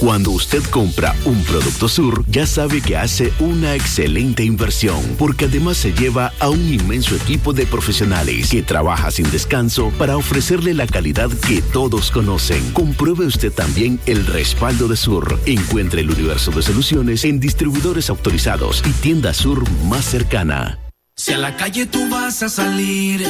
Cuando 0.00 0.32
usted 0.32 0.62
compra 0.64 1.16
un 1.24 1.42
producto 1.44 1.88
Sur, 1.88 2.26
ya 2.28 2.46
sabe 2.46 2.82
que 2.82 2.94
hace 2.94 3.32
una 3.38 3.74
excelente 3.74 4.44
inversión, 4.44 5.00
porque 5.18 5.46
además 5.46 5.78
se 5.78 5.94
lleva 5.94 6.34
a 6.40 6.50
un 6.50 6.70
inmenso 6.70 7.16
equipo 7.16 7.54
de 7.54 7.64
profesionales 7.64 8.50
que 8.50 8.62
trabaja 8.62 9.10
sin 9.10 9.30
descanso 9.30 9.90
para 9.96 10.18
ofrecerle 10.18 10.74
la 10.74 10.86
calidad 10.86 11.30
que 11.30 11.62
todos 11.62 12.10
conocen. 12.10 12.70
Compruebe 12.74 13.24
usted 13.24 13.50
también 13.50 13.98
el 14.04 14.26
respaldo 14.26 14.88
de 14.88 14.96
Sur. 14.96 15.40
Encuentre 15.46 16.02
el 16.02 16.10
universo 16.10 16.50
de 16.50 16.60
soluciones 16.60 17.24
en 17.24 17.40
distribuidores 17.40 18.10
autorizados 18.10 18.82
y 18.86 18.90
tienda 18.90 19.32
Sur 19.32 19.64
más 19.84 20.04
cercana. 20.04 20.78
Si 21.16 21.32
a 21.32 21.38
la 21.38 21.56
calle 21.56 21.86
tú 21.86 22.10
vas 22.10 22.42
a 22.42 22.50
salir, 22.50 23.22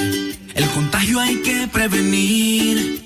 el 0.57 0.69
contagio 0.71 1.21
hay 1.21 1.37
que 1.37 1.69
prevenir. 1.73 3.06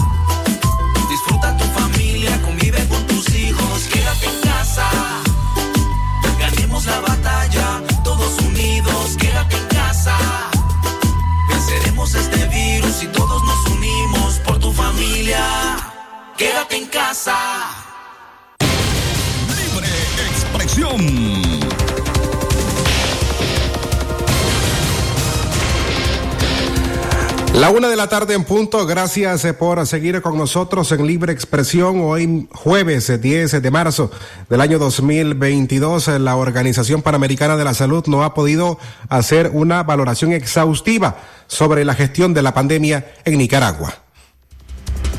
La 27.61 27.69
una 27.69 27.89
de 27.89 27.95
la 27.95 28.09
tarde 28.09 28.33
en 28.33 28.43
punto, 28.43 28.87
gracias 28.87 29.45
eh, 29.45 29.53
por 29.53 29.85
seguir 29.85 30.19
con 30.23 30.35
nosotros 30.35 30.91
en 30.93 31.05
Libre 31.05 31.31
Expresión. 31.31 32.01
Hoy 32.01 32.47
jueves 32.51 33.07
eh, 33.11 33.19
10 33.19 33.61
de 33.61 33.69
marzo 33.69 34.09
del 34.49 34.61
año 34.61 34.79
2022, 34.79 36.07
eh, 36.07 36.17
la 36.17 36.37
Organización 36.37 37.03
Panamericana 37.03 37.57
de 37.57 37.63
la 37.63 37.75
Salud 37.75 38.03
no 38.07 38.23
ha 38.23 38.33
podido 38.33 38.79
hacer 39.09 39.51
una 39.53 39.83
valoración 39.83 40.33
exhaustiva 40.33 41.17
sobre 41.45 41.85
la 41.85 41.93
gestión 41.93 42.33
de 42.33 42.41
la 42.41 42.55
pandemia 42.55 43.13
en 43.25 43.37
Nicaragua. 43.37 43.93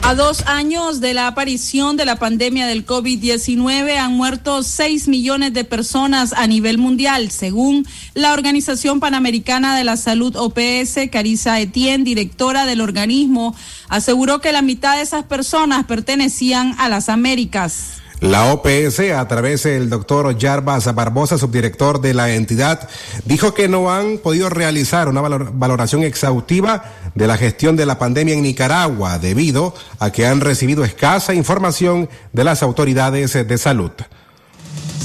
A 0.04 0.16
dos 0.16 0.42
años 0.46 1.00
de 1.00 1.14
la 1.14 1.28
aparición 1.28 1.96
de 1.96 2.04
la 2.04 2.16
pandemia 2.16 2.66
del 2.66 2.84
COVID-19 2.84 3.96
han 3.96 4.12
muerto 4.14 4.64
6 4.64 5.06
millones 5.06 5.54
de 5.54 5.62
personas 5.64 6.32
a 6.32 6.48
nivel 6.48 6.76
mundial, 6.76 7.30
según 7.30 7.86
la 8.12 8.32
Organización 8.32 8.98
Panamericana 8.98 9.76
de 9.78 9.84
la 9.84 9.96
Salud 9.96 10.34
OPS. 10.34 11.08
Carisa 11.10 11.60
Etienne, 11.60 12.04
directora 12.04 12.66
del 12.66 12.80
organismo, 12.80 13.54
aseguró 13.88 14.40
que 14.40 14.50
la 14.50 14.60
mitad 14.60 14.96
de 14.96 15.02
esas 15.02 15.24
personas 15.24 15.86
pertenecían 15.86 16.74
a 16.78 16.88
las 16.88 17.08
Américas. 17.08 18.01
La 18.22 18.52
OPS, 18.52 19.00
a 19.16 19.26
través 19.26 19.64
del 19.64 19.90
doctor 19.90 20.38
Yarbas 20.38 20.94
Barbosa, 20.94 21.38
subdirector 21.38 22.00
de 22.00 22.14
la 22.14 22.30
entidad, 22.30 22.88
dijo 23.24 23.52
que 23.52 23.66
no 23.66 23.92
han 23.92 24.18
podido 24.18 24.48
realizar 24.48 25.08
una 25.08 25.20
valor 25.20 25.50
valoración 25.52 26.04
exhaustiva 26.04 26.84
de 27.16 27.26
la 27.26 27.36
gestión 27.36 27.74
de 27.74 27.84
la 27.84 27.98
pandemia 27.98 28.34
en 28.34 28.42
Nicaragua 28.42 29.18
debido 29.18 29.74
a 29.98 30.12
que 30.12 30.24
han 30.24 30.40
recibido 30.40 30.84
escasa 30.84 31.34
información 31.34 32.08
de 32.32 32.44
las 32.44 32.62
autoridades 32.62 33.32
de 33.32 33.58
salud. 33.58 33.90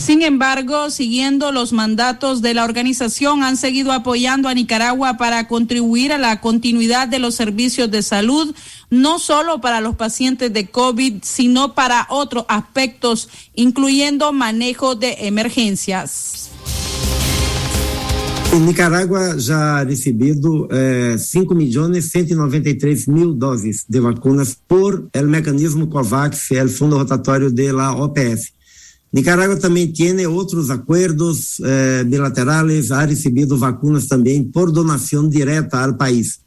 Sin 0.07 0.21
embargo, 0.21 0.89
siguiendo 0.89 1.51
los 1.51 1.73
mandatos 1.73 2.41
de 2.41 2.53
la 2.53 2.63
organización, 2.63 3.43
han 3.43 3.57
seguido 3.57 3.91
apoyando 3.91 4.47
a 4.47 4.53
Nicaragua 4.53 5.17
para 5.17 5.49
contribuir 5.49 6.13
a 6.13 6.17
la 6.17 6.39
continuidad 6.39 7.09
de 7.09 7.19
los 7.19 7.35
servicios 7.35 7.91
de 7.91 8.01
salud, 8.01 8.55
no 8.89 9.19
solo 9.19 9.59
para 9.59 9.81
los 9.81 9.95
pacientes 9.95 10.53
de 10.53 10.67
COVID, 10.67 11.15
sino 11.23 11.73
para 11.73 12.07
otros 12.09 12.45
aspectos, 12.47 13.27
incluyendo 13.53 14.31
manejo 14.31 14.95
de 14.95 15.27
emergencias. 15.27 16.51
Em 18.53 18.61
Nicarágua 18.61 19.37
já 19.37 19.83
recebido 19.83 20.69
eh, 20.71 21.17
5 21.17 21.53
milhões 21.53 22.09
193 22.11 23.07
mil 23.07 23.33
doses 23.33 23.83
de 23.89 23.99
vacunas 23.99 24.57
por 24.67 25.09
el 25.11 25.27
mecanismo 25.27 25.89
COVAX, 25.89 26.51
el 26.51 26.69
fundo 26.69 26.97
rotatório 26.97 27.51
de 27.51 27.73
la 27.73 27.91
OPS. 27.91 28.56
Nicarágua 29.13 29.55
também 29.55 29.87
tem 29.91 30.25
outros 30.27 30.69
acordos 30.69 31.61
eh, 31.61 32.03
bilaterais, 32.03 32.91
ha 32.91 33.05
recebido 33.05 33.57
vacunas 33.57 34.07
também 34.07 34.43
por 34.43 34.69
donação 34.71 35.29
direta 35.29 35.79
ao 35.79 35.95
país. 35.95 36.39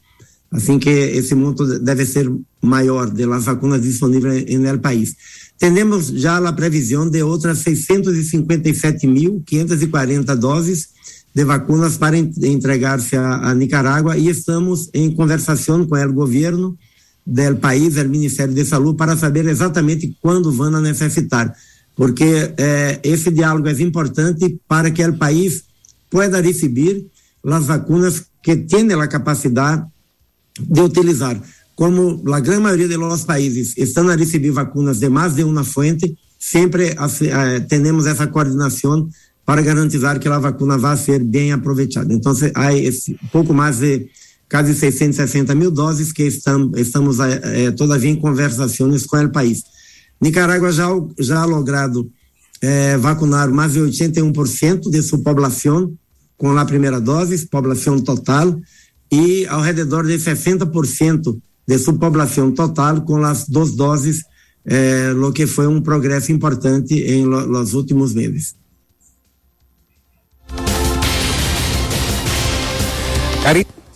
Assim 0.52 0.78
que 0.78 0.90
esse 0.90 1.34
monto 1.34 1.64
deve 1.78 2.04
ser 2.04 2.30
maior 2.60 3.08
de 3.08 3.24
las 3.24 3.44
vacunas 3.44 3.80
disponíveis 3.80 4.44
no 4.58 4.78
país. 4.78 5.16
Temos 5.58 6.08
já 6.08 6.36
a 6.38 6.52
previsão 6.52 7.08
de 7.08 7.22
outras 7.22 7.64
657.540 7.64 10.34
doses 10.34 10.88
de 11.34 11.44
vacunas 11.44 11.96
para 11.96 12.18
entregar-se 12.18 13.16
a, 13.16 13.50
a, 13.50 13.54
Nicarágua 13.54 14.18
e 14.18 14.28
estamos 14.28 14.90
em 14.92 15.14
conversação 15.14 15.86
com 15.86 15.96
o 15.96 16.12
governo 16.12 16.76
do 17.24 17.56
país, 17.56 17.96
o 17.96 18.08
Ministério 18.08 18.52
de 18.52 18.64
Saúde, 18.64 18.96
para 18.96 19.16
saber 19.16 19.46
exatamente 19.46 20.16
quando 20.20 20.50
vão 20.50 20.80
necessitar, 20.80 21.54
porque 22.00 22.54
eh, 22.56 22.98
esse 23.02 23.30
diálogo 23.30 23.68
é 23.68 23.72
importante 23.82 24.58
para 24.66 24.90
que 24.90 25.04
o 25.04 25.18
país 25.18 25.64
pueda 26.08 26.40
receber 26.40 27.04
as 27.44 27.66
vacunas 27.66 28.24
que 28.42 28.56
têm 28.56 28.90
a 28.94 29.06
capacidade 29.06 29.84
de 30.58 30.80
utilizar. 30.80 31.38
Como 31.76 32.22
a 32.32 32.40
grande 32.40 32.62
maioria 32.62 32.88
dos 32.88 33.24
países 33.24 33.76
estão 33.76 34.08
a 34.08 34.16
receber 34.16 34.50
vacunas 34.50 34.98
de 34.98 35.10
mais 35.10 35.34
de 35.34 35.44
uma 35.44 35.62
fonte, 35.62 36.16
sempre 36.38 36.96
eh, 36.96 37.60
temos 37.68 38.06
essa 38.06 38.26
coordenação 38.26 39.06
para 39.44 39.60
garantizar 39.60 40.18
que 40.18 40.26
a 40.26 40.38
vacuna 40.38 40.78
vai 40.78 40.96
ser 40.96 41.22
bem 41.22 41.52
aproveitada. 41.52 42.14
Então, 42.14 42.32
há 42.54 42.72
esse 42.72 43.14
pouco 43.30 43.52
mais 43.52 43.80
de 43.80 44.08
quase 44.50 44.72
660 44.74 45.54
mil 45.54 45.70
doses 45.70 46.12
que 46.12 46.22
estamos, 46.22 46.80
estamos 46.80 47.20
eh, 47.20 47.70
todavia 47.72 48.08
em 48.08 48.16
conversações 48.16 49.04
com 49.04 49.18
o 49.18 49.30
país. 49.30 49.62
Nicarágua 50.20 50.70
já, 50.70 50.88
já 51.18 51.40
ha 51.42 51.44
logrado 51.46 52.10
eh, 52.60 52.96
vacunar 52.98 53.50
mais 53.50 53.72
de 53.72 53.80
81% 53.80 54.90
de 54.90 55.02
sua 55.02 55.18
população 55.18 55.92
com 56.36 56.56
a 56.56 56.64
primeira 56.64 57.00
dose, 57.00 57.46
população 57.46 58.00
total, 58.00 58.58
e 59.10 59.46
ao 59.46 59.60
redor 59.60 60.06
de 60.06 60.14
60% 60.18 61.38
de 61.66 61.78
sua 61.78 61.94
população 61.94 62.52
total 62.52 63.02
com 63.02 63.24
as 63.24 63.48
duas 63.48 63.72
doses, 63.72 64.22
eh, 64.64 65.12
o 65.12 65.32
que 65.32 65.46
foi 65.46 65.66
um 65.66 65.80
progresso 65.80 66.32
importante 66.32 66.94
em 66.94 67.24
lo, 67.24 67.46
los 67.46 67.74
últimos 67.74 68.14
meses. 68.14 68.54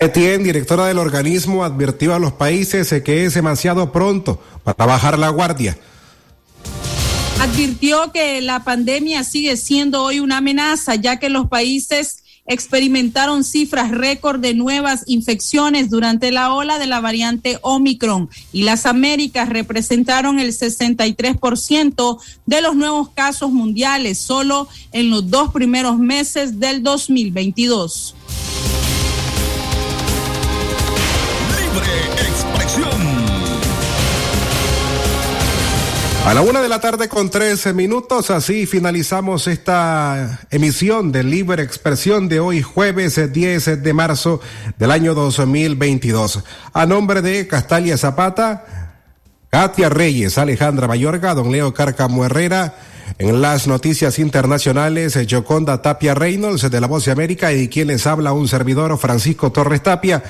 Etienne, 0.00 0.44
directora 0.44 0.86
del 0.86 0.98
organismo, 0.98 1.64
advirtió 1.64 2.14
a 2.14 2.18
los 2.18 2.32
países 2.32 2.92
que 3.02 3.24
es 3.24 3.34
demasiado 3.34 3.90
pronto 3.90 4.38
para 4.62 4.84
bajar 4.84 5.18
la 5.18 5.30
guardia. 5.30 5.78
Advirtió 7.40 8.12
que 8.12 8.40
la 8.40 8.64
pandemia 8.64 9.24
sigue 9.24 9.56
siendo 9.56 10.02
hoy 10.02 10.20
una 10.20 10.38
amenaza, 10.38 10.94
ya 10.94 11.18
que 11.18 11.28
los 11.28 11.48
países 11.48 12.24
experimentaron 12.46 13.42
cifras 13.42 13.90
récord 13.90 14.40
de 14.40 14.54
nuevas 14.54 15.04
infecciones 15.06 15.88
durante 15.88 16.30
la 16.30 16.52
ola 16.52 16.78
de 16.78 16.86
la 16.86 17.00
variante 17.00 17.58
Omicron 17.62 18.28
y 18.52 18.64
las 18.64 18.86
Américas 18.86 19.48
representaron 19.48 20.38
el 20.38 20.52
63% 20.52 22.18
de 22.44 22.60
los 22.60 22.76
nuevos 22.76 23.08
casos 23.10 23.50
mundiales 23.50 24.18
solo 24.18 24.68
en 24.92 25.10
los 25.10 25.30
dos 25.30 25.52
primeros 25.52 25.98
meses 25.98 26.60
del 26.60 26.82
2022. 26.82 28.14
A 36.24 36.32
la 36.32 36.40
una 36.40 36.62
de 36.62 36.70
la 36.70 36.80
tarde 36.80 37.06
con 37.08 37.28
13 37.28 37.74
minutos, 37.74 38.30
así 38.30 38.64
finalizamos 38.64 39.46
esta 39.46 40.40
emisión 40.50 41.12
de 41.12 41.22
Libre 41.22 41.62
Expresión 41.62 42.30
de 42.30 42.40
hoy, 42.40 42.62
jueves 42.62 43.30
10 43.30 43.82
de 43.82 43.92
marzo 43.92 44.40
del 44.78 44.90
año 44.90 45.14
2022. 45.14 46.42
A 46.72 46.86
nombre 46.86 47.20
de 47.20 47.46
Castalia 47.46 47.98
Zapata, 47.98 49.02
Katia 49.50 49.90
Reyes, 49.90 50.38
Alejandra 50.38 50.88
Mayorga, 50.88 51.34
don 51.34 51.52
Leo 51.52 51.74
Carcamo 51.74 52.24
Herrera, 52.24 52.74
en 53.18 53.42
las 53.42 53.66
noticias 53.66 54.18
internacionales, 54.18 55.18
Joconda 55.30 55.82
Tapia 55.82 56.14
Reynolds 56.14 56.70
de 56.70 56.80
La 56.80 56.86
Voz 56.86 57.04
de 57.04 57.12
América 57.12 57.52
y 57.52 57.68
quien 57.68 57.88
les 57.88 58.06
habla 58.06 58.32
un 58.32 58.48
servidor, 58.48 58.96
Francisco 58.96 59.52
Torres 59.52 59.82
Tapia. 59.82 60.22